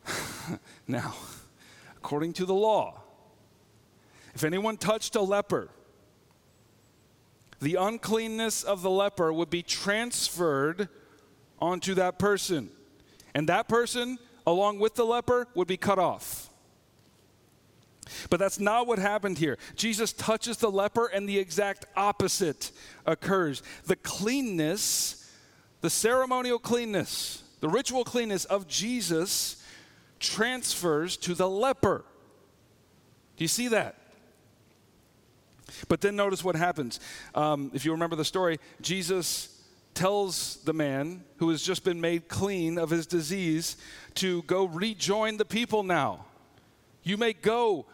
now, 0.87 1.15
according 2.05 2.33
to 2.33 2.45
the 2.45 2.53
law. 2.53 3.01
If 4.35 4.43
anyone 4.43 4.77
touched 4.77 5.15
a 5.15 5.21
leper, 5.21 5.69
the 7.59 7.75
uncleanness 7.75 8.61
of 8.61 8.83
the 8.83 8.91
leper 8.91 9.33
would 9.33 9.49
be 9.49 9.63
transferred 9.63 10.87
onto 11.57 11.95
that 11.95 12.19
person. 12.19 12.69
And 13.33 13.49
that 13.49 13.67
person, 13.67 14.19
along 14.45 14.77
with 14.77 14.93
the 14.93 15.03
leper, 15.03 15.47
would 15.55 15.67
be 15.67 15.77
cut 15.77 15.97
off. 15.97 16.51
But 18.29 18.39
that's 18.39 18.59
not 18.59 18.85
what 18.85 18.99
happened 18.99 19.39
here. 19.39 19.57
Jesus 19.75 20.13
touches 20.13 20.57
the 20.57 20.69
leper, 20.69 21.07
and 21.07 21.27
the 21.27 21.39
exact 21.39 21.85
opposite 21.95 22.71
occurs. 23.07 23.63
The 23.85 23.95
cleanness, 23.95 25.27
the 25.81 25.89
ceremonial 25.89 26.59
cleanness, 26.59 27.41
the 27.61 27.69
ritual 27.69 28.03
cleanness 28.03 28.45
of 28.45 28.67
Jesus 28.67 29.64
transfers 30.25 31.17
to 31.17 31.33
the 31.33 31.49
leper. 31.49 32.03
Do 33.37 33.43
you 33.43 33.47
see 33.47 33.69
that? 33.69 33.95
But 35.87 36.01
then 36.01 36.15
notice 36.15 36.43
what 36.43 36.55
happens. 36.55 36.99
Um, 37.33 37.71
if 37.73 37.85
you 37.85 37.91
remember 37.91 38.15
the 38.15 38.25
story, 38.25 38.59
Jesus 38.81 39.51
tells 39.93 40.57
the 40.63 40.73
man 40.73 41.23
who 41.37 41.49
has 41.49 41.61
just 41.61 41.83
been 41.83 41.99
made 41.99 42.27
clean 42.27 42.77
of 42.77 42.89
his 42.89 43.07
disease 43.07 43.77
to 44.15 44.43
go 44.43 44.65
rejoin 44.65 45.37
the 45.37 45.45
people 45.45 45.83
now. 45.83 46.25
You 47.03 47.17
may 47.17 47.33
go 47.33 47.85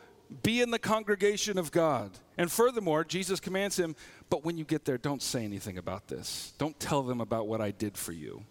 be 0.43 0.61
in 0.61 0.71
the 0.71 0.79
congregation 0.79 1.57
of 1.57 1.71
God. 1.71 2.11
And 2.37 2.51
furthermore, 2.51 3.03
Jesus 3.03 3.39
commands 3.39 3.77
him, 3.77 3.95
but 4.29 4.43
when 4.43 4.57
you 4.57 4.63
get 4.63 4.85
there, 4.85 4.97
don't 4.97 5.21
say 5.21 5.43
anything 5.43 5.77
about 5.77 6.07
this. 6.07 6.53
Don't 6.57 6.79
tell 6.79 7.03
them 7.03 7.21
about 7.21 7.47
what 7.47 7.61
I 7.61 7.71
did 7.71 7.97
for 7.97 8.13
you. 8.13 8.43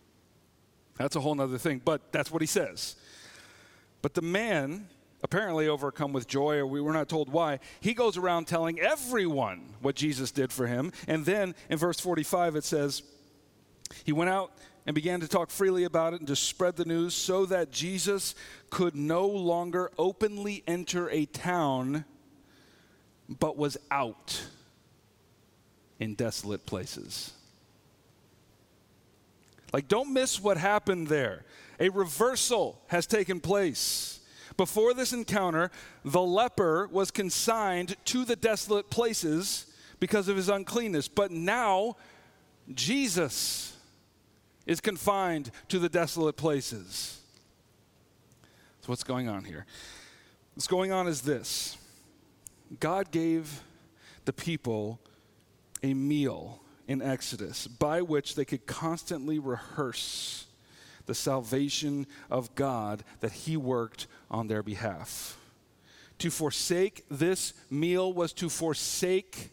That's 0.96 1.16
a 1.16 1.20
whole 1.20 1.40
other 1.40 1.58
thing, 1.58 1.80
but 1.82 2.12
that's 2.12 2.30
what 2.30 2.42
he 2.42 2.46
says. 2.46 2.96
But 4.02 4.14
the 4.14 4.22
man, 4.22 4.88
apparently 5.22 5.68
overcome 5.68 6.12
with 6.12 6.26
joy, 6.26 6.56
or 6.56 6.66
we 6.66 6.80
were 6.80 6.92
not 6.92 7.08
told 7.08 7.30
why, 7.30 7.60
he 7.80 7.94
goes 7.94 8.16
around 8.16 8.46
telling 8.46 8.80
everyone 8.80 9.74
what 9.80 9.94
Jesus 9.94 10.30
did 10.30 10.52
for 10.52 10.66
him. 10.66 10.92
And 11.06 11.24
then 11.24 11.54
in 11.68 11.78
verse 11.78 12.00
45, 12.00 12.56
it 12.56 12.64
says, 12.64 13.02
He 14.04 14.12
went 14.12 14.30
out 14.30 14.52
and 14.86 14.94
began 14.94 15.20
to 15.20 15.28
talk 15.28 15.50
freely 15.50 15.84
about 15.84 16.14
it 16.14 16.20
and 16.20 16.28
to 16.28 16.36
spread 16.36 16.76
the 16.76 16.84
news 16.84 17.14
so 17.14 17.46
that 17.46 17.70
Jesus 17.70 18.34
could 18.70 18.94
no 18.94 19.26
longer 19.26 19.90
openly 19.98 20.62
enter 20.66 21.10
a 21.10 21.26
town, 21.26 22.04
but 23.28 23.56
was 23.56 23.76
out 23.90 24.42
in 25.98 26.14
desolate 26.14 26.64
places. 26.64 27.32
Like, 29.72 29.86
don't 29.86 30.12
miss 30.12 30.40
what 30.40 30.56
happened 30.56 31.08
there. 31.08 31.44
A 31.80 31.88
reversal 31.88 32.80
has 32.88 33.06
taken 33.06 33.40
place. 33.40 34.20
Before 34.56 34.92
this 34.92 35.14
encounter, 35.14 35.70
the 36.04 36.20
leper 36.20 36.86
was 36.92 37.10
consigned 37.10 37.96
to 38.04 38.26
the 38.26 38.36
desolate 38.36 38.90
places 38.90 39.66
because 39.98 40.28
of 40.28 40.36
his 40.36 40.50
uncleanness. 40.50 41.08
But 41.08 41.30
now, 41.30 41.96
Jesus 42.74 43.76
is 44.66 44.80
confined 44.80 45.50
to 45.68 45.78
the 45.78 45.88
desolate 45.88 46.36
places. 46.36 47.20
So, 48.82 48.88
what's 48.88 49.02
going 49.02 49.28
on 49.28 49.44
here? 49.44 49.64
What's 50.54 50.66
going 50.66 50.92
on 50.92 51.08
is 51.08 51.22
this 51.22 51.78
God 52.78 53.10
gave 53.10 53.62
the 54.26 54.32
people 54.34 55.00
a 55.82 55.94
meal 55.94 56.60
in 56.86 57.00
Exodus 57.00 57.66
by 57.66 58.02
which 58.02 58.34
they 58.34 58.44
could 58.44 58.66
constantly 58.66 59.38
rehearse 59.38 60.46
the 61.10 61.14
salvation 61.14 62.06
of 62.30 62.54
God 62.54 63.02
that 63.18 63.32
He 63.32 63.56
worked 63.56 64.06
on 64.30 64.46
their 64.46 64.62
behalf. 64.62 65.36
To 66.18 66.30
forsake 66.30 67.04
this 67.10 67.52
meal 67.68 68.12
was 68.12 68.32
to 68.34 68.48
forsake 68.48 69.50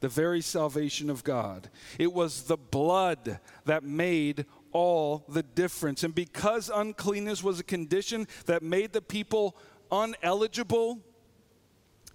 the 0.00 0.10
very 0.10 0.42
salvation 0.42 1.08
of 1.08 1.24
God. 1.24 1.70
It 1.98 2.12
was 2.12 2.42
the 2.42 2.58
blood 2.58 3.40
that 3.64 3.84
made 3.84 4.44
all 4.72 5.24
the 5.30 5.42
difference. 5.42 6.04
And 6.04 6.14
because 6.14 6.68
uncleanness 6.68 7.42
was 7.42 7.58
a 7.58 7.64
condition 7.64 8.28
that 8.44 8.62
made 8.62 8.92
the 8.92 9.00
people 9.00 9.56
uneligible 9.90 11.00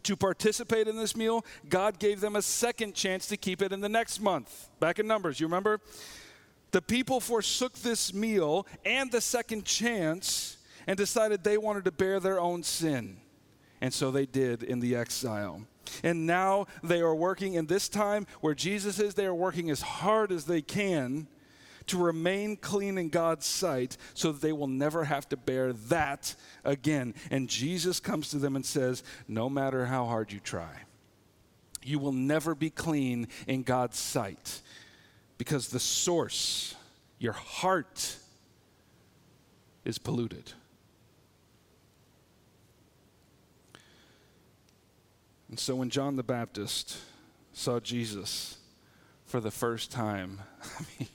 to 0.03 0.15
participate 0.15 0.87
in 0.87 0.97
this 0.97 1.15
meal, 1.15 1.43
God 1.67 1.97
gave 1.97 2.21
them 2.21 2.35
a 2.35 2.43
second 2.43 2.93
chance 2.93 3.25
to 3.29 3.37
keep 3.37 3.63
it 3.63 3.73
in 3.73 3.81
the 3.81 3.89
next 3.89 4.21
month. 4.21 4.69
Back 4.79 4.99
in 4.99 5.07
Numbers, 5.07 5.39
you 5.39 5.47
remember? 5.47 5.81
The 6.77 6.81
people 6.83 7.19
forsook 7.19 7.73
this 7.73 8.13
meal 8.13 8.67
and 8.85 9.11
the 9.11 9.19
second 9.19 9.65
chance 9.65 10.57
and 10.85 10.95
decided 10.95 11.43
they 11.43 11.57
wanted 11.57 11.85
to 11.85 11.91
bear 11.91 12.19
their 12.19 12.39
own 12.39 12.61
sin. 12.61 13.17
And 13.81 13.91
so 13.91 14.11
they 14.11 14.27
did 14.27 14.61
in 14.61 14.79
the 14.79 14.95
exile. 14.95 15.63
And 16.03 16.27
now 16.27 16.67
they 16.83 17.01
are 17.01 17.15
working 17.15 17.55
in 17.55 17.65
this 17.65 17.89
time 17.89 18.27
where 18.41 18.53
Jesus 18.53 18.99
is, 18.99 19.15
they 19.15 19.25
are 19.25 19.33
working 19.33 19.71
as 19.71 19.81
hard 19.81 20.31
as 20.31 20.45
they 20.45 20.61
can 20.61 21.27
to 21.87 21.97
remain 21.97 22.55
clean 22.55 22.99
in 22.99 23.09
God's 23.09 23.47
sight 23.47 23.97
so 24.13 24.31
that 24.31 24.41
they 24.43 24.53
will 24.53 24.67
never 24.67 25.05
have 25.05 25.27
to 25.29 25.35
bear 25.35 25.73
that 25.73 26.35
again. 26.63 27.15
And 27.31 27.49
Jesus 27.49 27.99
comes 27.99 28.29
to 28.29 28.37
them 28.37 28.55
and 28.55 28.63
says, 28.63 29.01
No 29.27 29.49
matter 29.49 29.87
how 29.87 30.05
hard 30.05 30.31
you 30.31 30.39
try, 30.39 30.83
you 31.81 31.97
will 31.97 32.11
never 32.11 32.53
be 32.53 32.69
clean 32.69 33.29
in 33.47 33.63
God's 33.63 33.97
sight 33.97 34.61
because 35.37 35.69
the 35.69 35.79
source, 35.79 36.75
your 37.19 37.33
heart, 37.33 38.17
is 39.85 39.97
polluted. 39.97 40.51
And 45.49 45.59
so 45.59 45.75
when 45.75 45.89
John 45.89 46.15
the 46.15 46.23
Baptist 46.23 46.97
saw 47.53 47.79
Jesus 47.79 48.57
for 49.25 49.39
the 49.39 49.51
first 49.51 49.91
time, 49.91 50.39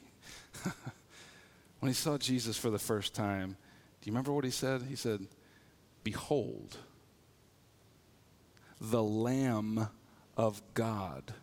when 1.80 1.88
he 1.90 1.94
saw 1.94 2.18
Jesus 2.18 2.56
for 2.56 2.70
the 2.70 2.78
first 2.78 3.14
time, 3.14 3.56
do 4.00 4.08
you 4.08 4.12
remember 4.12 4.32
what 4.32 4.44
he 4.44 4.50
said? 4.50 4.82
He 4.82 4.96
said, 4.96 5.26
Behold, 6.04 6.76
the 8.80 9.02
Lamb 9.02 9.88
of 10.36 10.62
God 10.74 11.34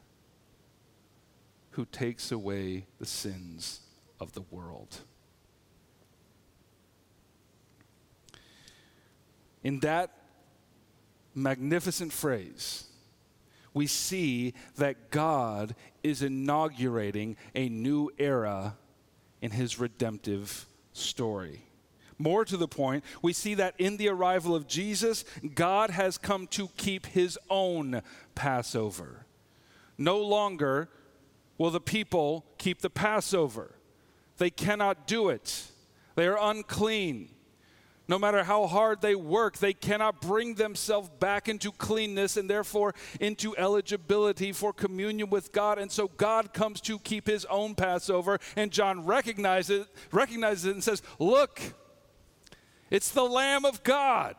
who 1.80 1.86
takes 1.86 2.30
away 2.30 2.86
the 3.00 3.06
sins 3.06 3.80
of 4.20 4.34
the 4.34 4.42
world. 4.52 4.98
In 9.64 9.80
that 9.80 10.12
magnificent 11.34 12.12
phrase, 12.12 12.84
we 13.74 13.88
see 13.88 14.56
that 14.76 15.10
God 15.10 15.74
is 16.04 16.22
inaugurating 16.22 17.38
a 17.56 17.70
new 17.70 18.10
era 18.18 18.76
in 19.42 19.52
his 19.52 19.80
redemptive 19.80 20.66
story. 20.92 21.62
More 22.18 22.44
to 22.44 22.58
the 22.58 22.68
point, 22.68 23.06
we 23.22 23.32
see 23.32 23.54
that 23.54 23.74
in 23.78 23.96
the 23.96 24.10
arrival 24.10 24.54
of 24.54 24.68
Jesus, 24.68 25.24
God 25.56 25.92
has 25.92 26.18
come 26.18 26.46
to 26.48 26.68
keep 26.76 27.06
his 27.06 27.40
own 27.50 28.02
Passover. 28.36 29.26
No 29.98 30.18
longer 30.20 30.90
will 31.60 31.70
the 31.70 31.80
people 31.80 32.46
keep 32.58 32.82
the 32.82 32.90
Passover, 32.90 33.76
they 34.38 34.50
cannot 34.50 35.06
do 35.06 35.30
it, 35.30 35.68
they 36.16 36.26
are 36.26 36.40
unclean. 36.42 37.30
No 38.08 38.18
matter 38.18 38.44
how 38.44 38.66
hard 38.66 39.02
they 39.02 39.14
work, 39.14 39.60
they 39.60 39.72
cannot 39.72 40.20
bring 40.20 40.56
themselves 40.56 41.10
back 41.20 41.48
into 41.48 41.72
cleanness 41.72 42.38
and 42.38 42.50
therefore 42.50 42.96
into 43.20 43.56
eligibility 43.56 44.52
for 44.52 44.74
communion 44.74 45.30
with 45.30 45.52
God. 45.52 45.78
And 45.78 45.92
so 45.92 46.08
God 46.08 46.52
comes 46.52 46.82
to 46.82 46.98
keep 46.98 47.28
his 47.28 47.46
own 47.46 47.76
Passover. 47.76 48.40
And 48.56 48.72
John 48.72 49.06
recognizes, 49.06 49.86
recognizes 50.12 50.66
it 50.66 50.72
and 50.72 50.84
says, 50.84 51.04
Look, 51.20 51.62
it's 52.90 53.12
the 53.12 53.26
Lamb 53.26 53.64
of 53.64 53.84
God 53.84 54.36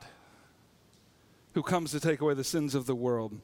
who 1.54 1.62
comes 1.62 1.92
to 1.92 2.00
take 2.00 2.20
away 2.20 2.34
the 2.34 2.42
sins 2.42 2.74
of 2.74 2.86
the 2.86 2.96
world. 2.96 3.40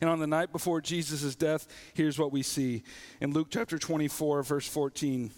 And 0.00 0.08
on 0.10 0.18
the 0.18 0.26
night 0.26 0.52
before 0.52 0.80
Jesus' 0.80 1.34
death, 1.34 1.66
here's 1.94 2.18
what 2.18 2.32
we 2.32 2.42
see 2.42 2.82
in 3.20 3.32
Luke 3.32 3.48
chapter 3.50 3.78
24, 3.78 4.42
verse 4.42 4.68
14. 4.68 5.30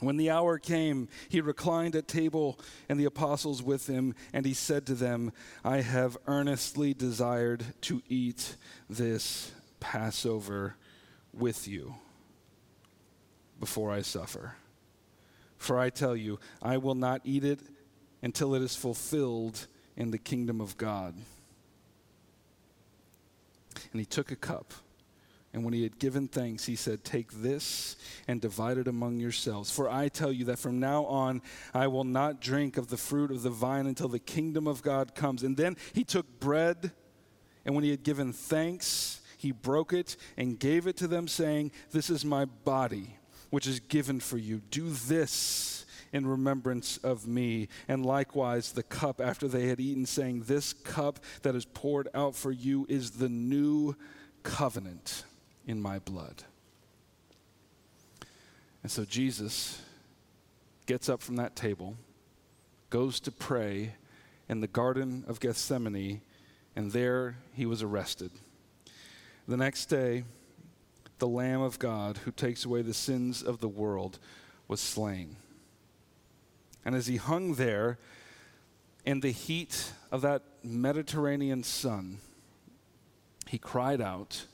When 0.00 0.16
the 0.16 0.30
hour 0.30 0.58
came, 0.58 1.08
he 1.28 1.40
reclined 1.40 1.96
at 1.96 2.06
table 2.06 2.60
and 2.88 3.00
the 3.00 3.04
apostles 3.04 3.62
with 3.62 3.88
him, 3.88 4.14
and 4.32 4.46
he 4.46 4.54
said 4.54 4.86
to 4.86 4.94
them, 4.94 5.32
I 5.64 5.80
have 5.80 6.16
earnestly 6.26 6.94
desired 6.94 7.64
to 7.82 8.02
eat 8.08 8.56
this 8.88 9.50
Passover 9.80 10.76
with 11.32 11.66
you 11.66 11.96
before 13.58 13.90
I 13.90 14.02
suffer. 14.02 14.54
For 15.56 15.78
I 15.78 15.90
tell 15.90 16.14
you, 16.16 16.38
I 16.62 16.76
will 16.76 16.94
not 16.94 17.22
eat 17.24 17.44
it 17.44 17.60
until 18.22 18.54
it 18.54 18.62
is 18.62 18.76
fulfilled 18.76 19.66
in 19.96 20.12
the 20.12 20.18
kingdom 20.18 20.60
of 20.60 20.76
God. 20.76 21.14
And 23.92 24.00
he 24.00 24.06
took 24.06 24.30
a 24.30 24.36
cup. 24.36 24.72
And 25.52 25.64
when 25.64 25.72
he 25.72 25.82
had 25.82 25.98
given 25.98 26.28
thanks, 26.28 26.66
he 26.66 26.76
said, 26.76 27.04
Take 27.04 27.32
this 27.32 27.96
and 28.26 28.40
divide 28.40 28.76
it 28.76 28.86
among 28.86 29.18
yourselves. 29.18 29.70
For 29.70 29.88
I 29.88 30.08
tell 30.08 30.30
you 30.30 30.44
that 30.46 30.58
from 30.58 30.78
now 30.78 31.06
on 31.06 31.40
I 31.72 31.86
will 31.86 32.04
not 32.04 32.40
drink 32.40 32.76
of 32.76 32.88
the 32.88 32.98
fruit 32.98 33.30
of 33.30 33.42
the 33.42 33.50
vine 33.50 33.86
until 33.86 34.08
the 34.08 34.18
kingdom 34.18 34.66
of 34.66 34.82
God 34.82 35.14
comes. 35.14 35.42
And 35.42 35.56
then 35.56 35.76
he 35.94 36.04
took 36.04 36.38
bread, 36.38 36.92
and 37.64 37.74
when 37.74 37.82
he 37.82 37.90
had 37.90 38.02
given 38.02 38.32
thanks, 38.32 39.20
he 39.38 39.52
broke 39.52 39.92
it 39.92 40.16
and 40.36 40.58
gave 40.58 40.86
it 40.86 40.96
to 40.98 41.08
them, 41.08 41.28
saying, 41.28 41.72
This 41.92 42.10
is 42.10 42.24
my 42.24 42.44
body, 42.44 43.16
which 43.50 43.66
is 43.66 43.80
given 43.80 44.20
for 44.20 44.36
you. 44.36 44.60
Do 44.70 44.90
this 44.90 45.77
in 46.12 46.26
remembrance 46.26 46.98
of 46.98 47.26
me. 47.26 47.68
And 47.86 48.04
likewise, 48.04 48.72
the 48.72 48.82
cup 48.82 49.20
after 49.20 49.48
they 49.48 49.68
had 49.68 49.80
eaten, 49.80 50.06
saying, 50.06 50.42
This 50.42 50.72
cup 50.72 51.20
that 51.42 51.54
is 51.54 51.64
poured 51.64 52.08
out 52.14 52.34
for 52.34 52.50
you 52.50 52.86
is 52.88 53.12
the 53.12 53.28
new 53.28 53.96
covenant 54.42 55.24
in 55.66 55.80
my 55.80 55.98
blood. 55.98 56.44
And 58.82 58.90
so 58.90 59.04
Jesus 59.04 59.82
gets 60.86 61.08
up 61.08 61.20
from 61.20 61.36
that 61.36 61.56
table, 61.56 61.96
goes 62.90 63.20
to 63.20 63.30
pray 63.30 63.94
in 64.48 64.60
the 64.60 64.66
Garden 64.66 65.24
of 65.28 65.40
Gethsemane, 65.40 66.22
and 66.74 66.92
there 66.92 67.36
he 67.52 67.66
was 67.66 67.82
arrested. 67.82 68.30
The 69.46 69.56
next 69.56 69.86
day, 69.86 70.24
the 71.18 71.28
Lamb 71.28 71.60
of 71.60 71.78
God 71.78 72.18
who 72.18 72.30
takes 72.30 72.64
away 72.64 72.82
the 72.82 72.94
sins 72.94 73.42
of 73.42 73.60
the 73.60 73.68
world 73.68 74.18
was 74.68 74.80
slain. 74.80 75.36
And 76.88 76.96
as 76.96 77.06
he 77.06 77.16
hung 77.16 77.56
there 77.56 77.98
in 79.04 79.20
the 79.20 79.30
heat 79.30 79.92
of 80.10 80.22
that 80.22 80.42
Mediterranean 80.64 81.62
sun, 81.62 82.16
he 83.46 83.58
cried 83.58 84.00
out, 84.00 84.46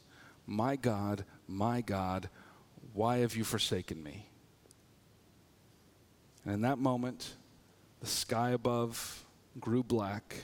my 0.44 0.74
God, 0.74 1.24
my 1.46 1.80
God, 1.80 2.28
why 2.92 3.18
have 3.18 3.36
you 3.36 3.44
forsaken 3.44 4.02
me? 4.02 4.26
And 6.44 6.54
in 6.54 6.60
that 6.62 6.78
moment, 6.78 7.34
the 8.00 8.08
sky 8.08 8.50
above 8.50 9.24
grew 9.60 9.84
black, 9.84 10.34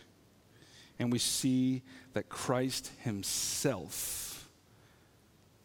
and 1.00 1.10
we 1.10 1.18
see 1.18 1.82
that 2.12 2.28
Christ 2.28 2.92
Himself 3.00 4.48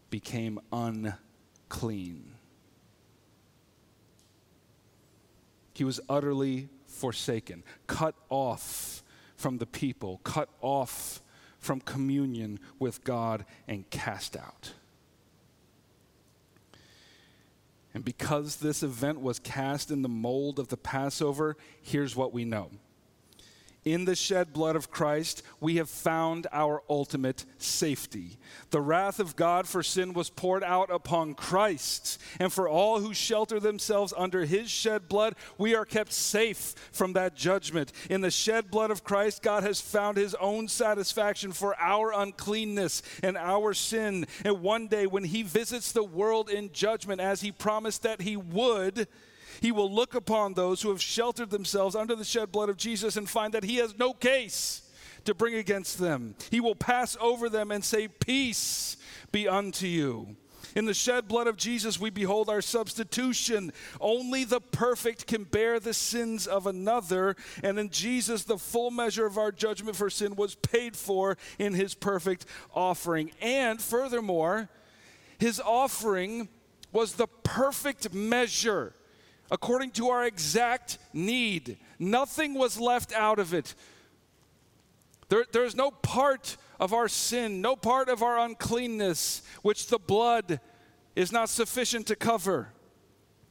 became 0.09 0.59
unclean. 0.71 2.31
He 5.75 5.83
was 5.83 5.99
utterly 6.07 6.69
forsaken, 6.87 7.63
cut 7.85 8.15
off 8.29 9.03
from 9.35 9.57
the 9.57 9.65
people, 9.65 10.21
cut 10.23 10.49
off 10.61 11.21
from 11.59 11.81
communion 11.81 12.59
with 12.79 13.03
God 13.03 13.45
and 13.67 13.87
cast 13.89 14.37
out. 14.37 14.71
And 17.93 18.05
because 18.05 18.57
this 18.57 18.83
event 18.83 19.19
was 19.19 19.39
cast 19.39 19.91
in 19.91 20.01
the 20.01 20.09
mold 20.09 20.59
of 20.59 20.69
the 20.69 20.77
Passover, 20.77 21.57
here's 21.81 22.15
what 22.15 22.33
we 22.33 22.45
know 22.45 22.69
in 23.85 24.05
the 24.05 24.15
shed 24.15 24.51
blood 24.51 24.75
of 24.75 24.89
Christ, 24.89 25.43
we 25.59 25.75
have 25.75 25.89
found 25.89 26.47
our 26.51 26.81
ultimate 26.89 27.45
safety. 27.59 28.37
The 28.71 28.81
wrath 28.81 29.19
of 29.19 29.35
God 29.35 29.67
for 29.67 29.83
sin 29.83 30.13
was 30.13 30.31
poured 30.31 30.63
out 30.63 30.89
upon 30.89 31.35
Christ. 31.35 32.19
And 32.39 32.51
for 32.51 32.67
all 32.67 32.99
who 32.99 33.13
shelter 33.13 33.59
themselves 33.59 34.13
under 34.17 34.45
his 34.45 34.71
shed 34.71 35.07
blood, 35.07 35.35
we 35.59 35.75
are 35.75 35.85
kept 35.85 36.11
safe 36.11 36.73
from 36.91 37.13
that 37.13 37.35
judgment. 37.35 37.91
In 38.09 38.21
the 38.21 38.31
shed 38.31 38.71
blood 38.71 38.89
of 38.89 39.03
Christ, 39.03 39.43
God 39.43 39.61
has 39.61 39.79
found 39.79 40.17
his 40.17 40.33
own 40.35 40.67
satisfaction 40.67 41.51
for 41.51 41.79
our 41.79 42.11
uncleanness 42.11 43.03
and 43.21 43.37
our 43.37 43.75
sin. 43.75 44.25
And 44.43 44.63
one 44.63 44.87
day, 44.87 45.05
when 45.05 45.25
he 45.25 45.43
visits 45.43 45.91
the 45.91 46.03
world 46.03 46.49
in 46.49 46.71
judgment, 46.71 47.21
as 47.21 47.41
he 47.41 47.51
promised 47.51 48.01
that 48.01 48.21
he 48.21 48.35
would, 48.35 49.07
he 49.61 49.71
will 49.71 49.91
look 49.91 50.15
upon 50.15 50.53
those 50.53 50.81
who 50.81 50.89
have 50.89 51.01
sheltered 51.01 51.49
themselves 51.49 51.95
under 51.95 52.15
the 52.15 52.23
shed 52.23 52.51
blood 52.51 52.69
of 52.69 52.77
Jesus 52.77 53.17
and 53.17 53.29
find 53.29 53.53
that 53.53 53.63
he 53.63 53.77
has 53.77 53.97
no 53.97 54.13
case 54.13 54.81
to 55.25 55.33
bring 55.33 55.55
against 55.55 55.99
them. 55.99 56.35
He 56.51 56.59
will 56.59 56.75
pass 56.75 57.17
over 57.19 57.49
them 57.49 57.71
and 57.71 57.83
say, 57.83 58.07
Peace 58.07 58.97
be 59.31 59.47
unto 59.47 59.87
you. 59.87 60.35
In 60.75 60.85
the 60.85 60.93
shed 60.93 61.29
blood 61.29 61.47
of 61.47 61.55
Jesus, 61.55 61.99
we 61.99 62.09
behold 62.09 62.49
our 62.49 62.61
substitution. 62.61 63.71
Only 64.01 64.43
the 64.43 64.59
perfect 64.59 65.25
can 65.25 65.45
bear 65.45 65.79
the 65.79 65.93
sins 65.93 66.47
of 66.47 66.67
another. 66.67 67.37
And 67.63 67.79
in 67.79 67.89
Jesus, 67.89 68.43
the 68.43 68.57
full 68.57 68.91
measure 68.91 69.25
of 69.25 69.37
our 69.37 69.53
judgment 69.53 69.95
for 69.95 70.09
sin 70.09 70.35
was 70.35 70.55
paid 70.55 70.97
for 70.97 71.37
in 71.59 71.73
his 71.73 71.93
perfect 71.93 72.45
offering. 72.73 73.31
And 73.41 73.81
furthermore, 73.81 74.69
his 75.37 75.61
offering 75.61 76.49
was 76.91 77.13
the 77.13 77.27
perfect 77.27 78.13
measure 78.13 78.93
according 79.51 79.91
to 79.91 80.09
our 80.09 80.25
exact 80.25 80.97
need. 81.13 81.77
Nothing 81.99 82.53
was 82.53 82.79
left 82.79 83.13
out 83.13 83.39
of 83.39 83.53
it. 83.53 83.75
There, 85.29 85.45
there's 85.51 85.75
no 85.75 85.91
part 85.91 86.57
of 86.79 86.93
our 86.93 87.07
sin, 87.07 87.61
no 87.61 87.75
part 87.75 88.09
of 88.09 88.21
our 88.21 88.39
uncleanness, 88.39 89.41
which 89.61 89.87
the 89.87 89.99
blood 89.99 90.59
is 91.15 91.31
not 91.31 91.49
sufficient 91.49 92.07
to 92.07 92.15
cover. 92.15 92.69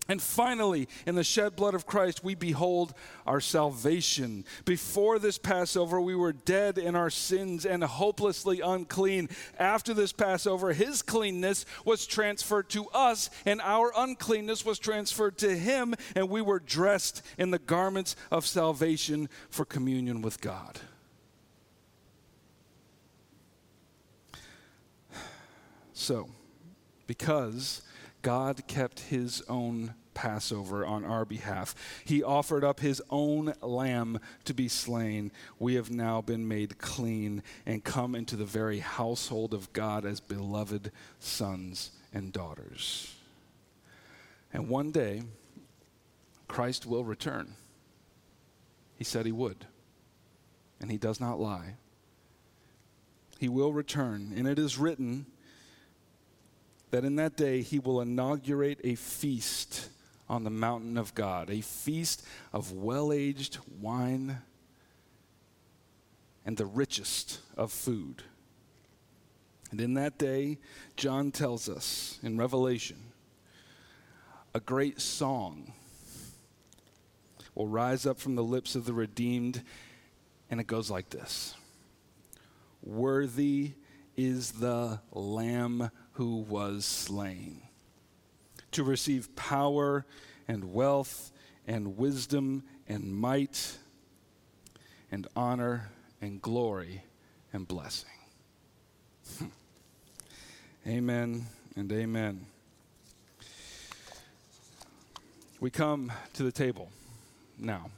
And 0.06 0.20
finally, 0.20 0.86
in 1.06 1.14
the 1.14 1.24
shed 1.24 1.56
blood 1.56 1.74
of 1.74 1.86
Christ, 1.86 2.22
we 2.22 2.34
behold 2.34 2.92
our 3.26 3.40
salvation. 3.40 4.44
Before 4.66 5.18
this 5.18 5.38
Passover, 5.38 5.98
we 5.98 6.14
were 6.14 6.34
dead 6.34 6.76
in 6.76 6.94
our 6.94 7.08
sins 7.08 7.64
and 7.64 7.82
hopelessly 7.82 8.60
unclean. 8.60 9.30
After 9.58 9.94
this 9.94 10.12
Passover, 10.12 10.74
his 10.74 11.00
cleanness 11.00 11.64
was 11.86 12.06
transferred 12.06 12.68
to 12.70 12.86
us, 12.88 13.30
and 13.46 13.62
our 13.62 13.92
uncleanness 13.96 14.66
was 14.66 14.78
transferred 14.78 15.38
to 15.38 15.56
him, 15.56 15.94
and 16.14 16.28
we 16.28 16.42
were 16.42 16.60
dressed 16.60 17.22
in 17.38 17.50
the 17.50 17.58
garments 17.58 18.14
of 18.30 18.46
salvation 18.46 19.30
for 19.48 19.64
communion 19.64 20.20
with 20.20 20.38
God. 20.42 20.80
So, 25.94 26.28
because 27.06 27.80
God 28.24 28.66
kept 28.66 29.00
his 29.00 29.42
own 29.50 29.94
Passover 30.14 30.86
on 30.86 31.04
our 31.04 31.26
behalf. 31.26 31.74
He 32.06 32.22
offered 32.22 32.64
up 32.64 32.80
his 32.80 33.02
own 33.10 33.52
lamb 33.60 34.18
to 34.46 34.54
be 34.54 34.66
slain. 34.66 35.30
We 35.58 35.74
have 35.74 35.90
now 35.90 36.22
been 36.22 36.48
made 36.48 36.78
clean 36.78 37.42
and 37.66 37.84
come 37.84 38.14
into 38.14 38.34
the 38.36 38.46
very 38.46 38.78
household 38.78 39.52
of 39.52 39.72
God 39.74 40.06
as 40.06 40.20
beloved 40.20 40.90
sons 41.18 41.90
and 42.14 42.32
daughters. 42.32 43.14
And 44.54 44.70
one 44.70 44.90
day, 44.90 45.24
Christ 46.48 46.86
will 46.86 47.04
return. 47.04 47.56
He 48.96 49.04
said 49.04 49.26
he 49.26 49.32
would, 49.32 49.66
and 50.80 50.90
he 50.90 50.96
does 50.96 51.20
not 51.20 51.38
lie. 51.38 51.74
He 53.38 53.50
will 53.50 53.74
return, 53.74 54.32
and 54.34 54.48
it 54.48 54.58
is 54.58 54.78
written 54.78 55.26
that 56.94 57.04
in 57.04 57.16
that 57.16 57.36
day 57.36 57.60
he 57.60 57.80
will 57.80 58.00
inaugurate 58.00 58.78
a 58.84 58.94
feast 58.94 59.88
on 60.28 60.44
the 60.44 60.50
mountain 60.50 60.96
of 60.96 61.12
God, 61.12 61.50
a 61.50 61.60
feast 61.60 62.24
of 62.52 62.70
well 62.70 63.12
aged 63.12 63.58
wine 63.80 64.38
and 66.46 66.56
the 66.56 66.66
richest 66.66 67.40
of 67.56 67.72
food. 67.72 68.22
And 69.72 69.80
in 69.80 69.94
that 69.94 70.18
day, 70.18 70.58
John 70.96 71.32
tells 71.32 71.68
us 71.68 72.20
in 72.22 72.38
Revelation, 72.38 72.98
a 74.54 74.60
great 74.60 75.00
song 75.00 75.72
will 77.56 77.66
rise 77.66 78.06
up 78.06 78.20
from 78.20 78.36
the 78.36 78.44
lips 78.44 78.76
of 78.76 78.84
the 78.84 78.92
redeemed, 78.92 79.64
and 80.48 80.60
it 80.60 80.68
goes 80.68 80.92
like 80.92 81.10
this 81.10 81.56
Worthy 82.84 83.72
is 84.16 84.52
the 84.52 85.00
Lamb 85.10 85.90
who 86.14 86.38
was 86.38 86.84
slain, 86.84 87.62
to 88.72 88.82
receive 88.82 89.34
power 89.36 90.04
and 90.48 90.72
wealth 90.72 91.30
and 91.66 91.96
wisdom 91.96 92.62
and 92.88 93.14
might 93.14 93.78
and 95.10 95.26
honor 95.36 95.90
and 96.20 96.40
glory 96.40 97.02
and 97.52 97.66
blessing. 97.68 98.10
Hmm. 99.38 99.46
amen 100.86 101.46
and 101.76 101.90
amen. 101.92 102.46
We 105.60 105.70
come 105.70 106.12
to 106.34 106.42
the 106.42 106.52
table 106.52 106.90
now. 107.58 107.90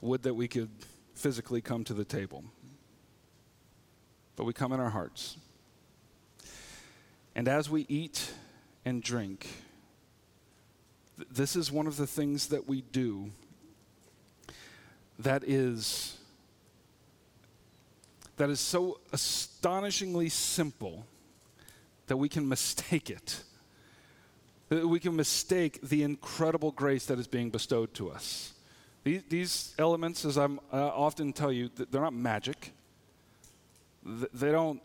Would 0.00 0.22
that 0.22 0.34
we 0.34 0.48
could 0.48 0.70
physically 1.14 1.60
come 1.60 1.84
to 1.84 1.94
the 1.94 2.04
table 2.04 2.44
but 4.42 4.46
we 4.46 4.52
come 4.52 4.72
in 4.72 4.80
our 4.80 4.90
hearts. 4.90 5.36
And 7.36 7.46
as 7.46 7.70
we 7.70 7.86
eat 7.88 8.32
and 8.84 9.00
drink, 9.00 9.46
th- 11.16 11.28
this 11.30 11.54
is 11.54 11.70
one 11.70 11.86
of 11.86 11.96
the 11.96 12.08
things 12.08 12.48
that 12.48 12.66
we 12.66 12.80
do 12.80 13.30
that 15.20 15.44
is 15.46 16.18
that 18.36 18.50
is 18.50 18.58
so 18.58 18.98
astonishingly 19.12 20.28
simple 20.28 21.06
that 22.08 22.16
we 22.16 22.28
can 22.28 22.48
mistake 22.48 23.10
it. 23.10 23.44
That 24.70 24.88
we 24.88 24.98
can 24.98 25.14
mistake 25.14 25.78
the 25.84 26.02
incredible 26.02 26.72
grace 26.72 27.06
that 27.06 27.20
is 27.20 27.28
being 27.28 27.50
bestowed 27.50 27.94
to 27.94 28.10
us. 28.10 28.54
These, 29.04 29.22
these 29.28 29.74
elements, 29.78 30.24
as 30.24 30.36
I 30.36 30.46
uh, 30.46 30.48
often 30.72 31.32
tell 31.32 31.52
you, 31.52 31.70
they're 31.76 32.00
not 32.00 32.12
magic 32.12 32.72
they 34.04 34.50
don't 34.50 34.80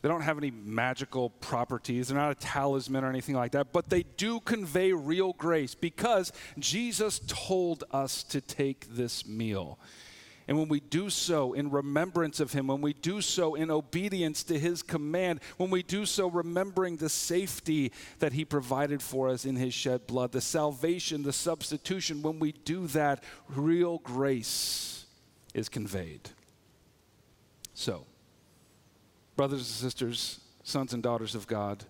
they 0.00 0.08
don't 0.08 0.20
have 0.20 0.38
any 0.38 0.52
magical 0.52 1.30
properties. 1.30 2.08
They're 2.08 2.16
not 2.16 2.30
a 2.30 2.36
talisman 2.36 3.02
or 3.02 3.08
anything 3.08 3.34
like 3.34 3.52
that, 3.52 3.72
but 3.72 3.90
they 3.90 4.04
do 4.04 4.38
convey 4.38 4.92
real 4.92 5.32
grace 5.32 5.74
because 5.74 6.32
Jesus 6.58 7.20
told 7.26 7.82
us 7.90 8.22
to 8.24 8.40
take 8.40 8.86
this 8.94 9.26
meal. 9.26 9.78
And 10.46 10.56
when 10.56 10.68
we 10.68 10.80
do 10.80 11.10
so 11.10 11.52
in 11.52 11.70
remembrance 11.70 12.40
of 12.40 12.52
Him, 12.52 12.68
when 12.68 12.80
we 12.80 12.94
do 12.94 13.20
so 13.20 13.54
in 13.54 13.70
obedience 13.70 14.42
to 14.44 14.58
His 14.58 14.82
command, 14.82 15.40
when 15.58 15.68
we 15.68 15.82
do 15.82 16.06
so 16.06 16.30
remembering 16.30 16.96
the 16.96 17.10
safety 17.10 17.92
that 18.20 18.32
He 18.32 18.46
provided 18.46 19.02
for 19.02 19.28
us 19.28 19.44
in 19.44 19.56
His 19.56 19.74
shed 19.74 20.06
blood, 20.06 20.32
the 20.32 20.40
salvation, 20.40 21.22
the 21.22 21.34
substitution, 21.34 22.22
when 22.22 22.38
we 22.38 22.52
do 22.52 22.86
that, 22.88 23.24
real 23.50 23.98
grace 23.98 25.04
is 25.52 25.68
conveyed. 25.68 26.30
So, 27.74 28.06
Brothers 29.38 29.60
and 29.60 29.66
sisters, 29.66 30.40
sons 30.64 30.92
and 30.92 31.00
daughters 31.00 31.36
of 31.36 31.46
God, 31.46 31.84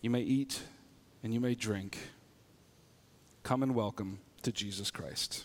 you 0.00 0.10
may 0.10 0.22
eat 0.22 0.60
and 1.22 1.32
you 1.32 1.38
may 1.38 1.54
drink. 1.54 1.96
Come 3.44 3.62
and 3.62 3.76
welcome 3.76 4.18
to 4.42 4.50
Jesus 4.50 4.90
Christ. 4.90 5.44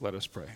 Let 0.00 0.16
us 0.16 0.26
pray. 0.26 0.48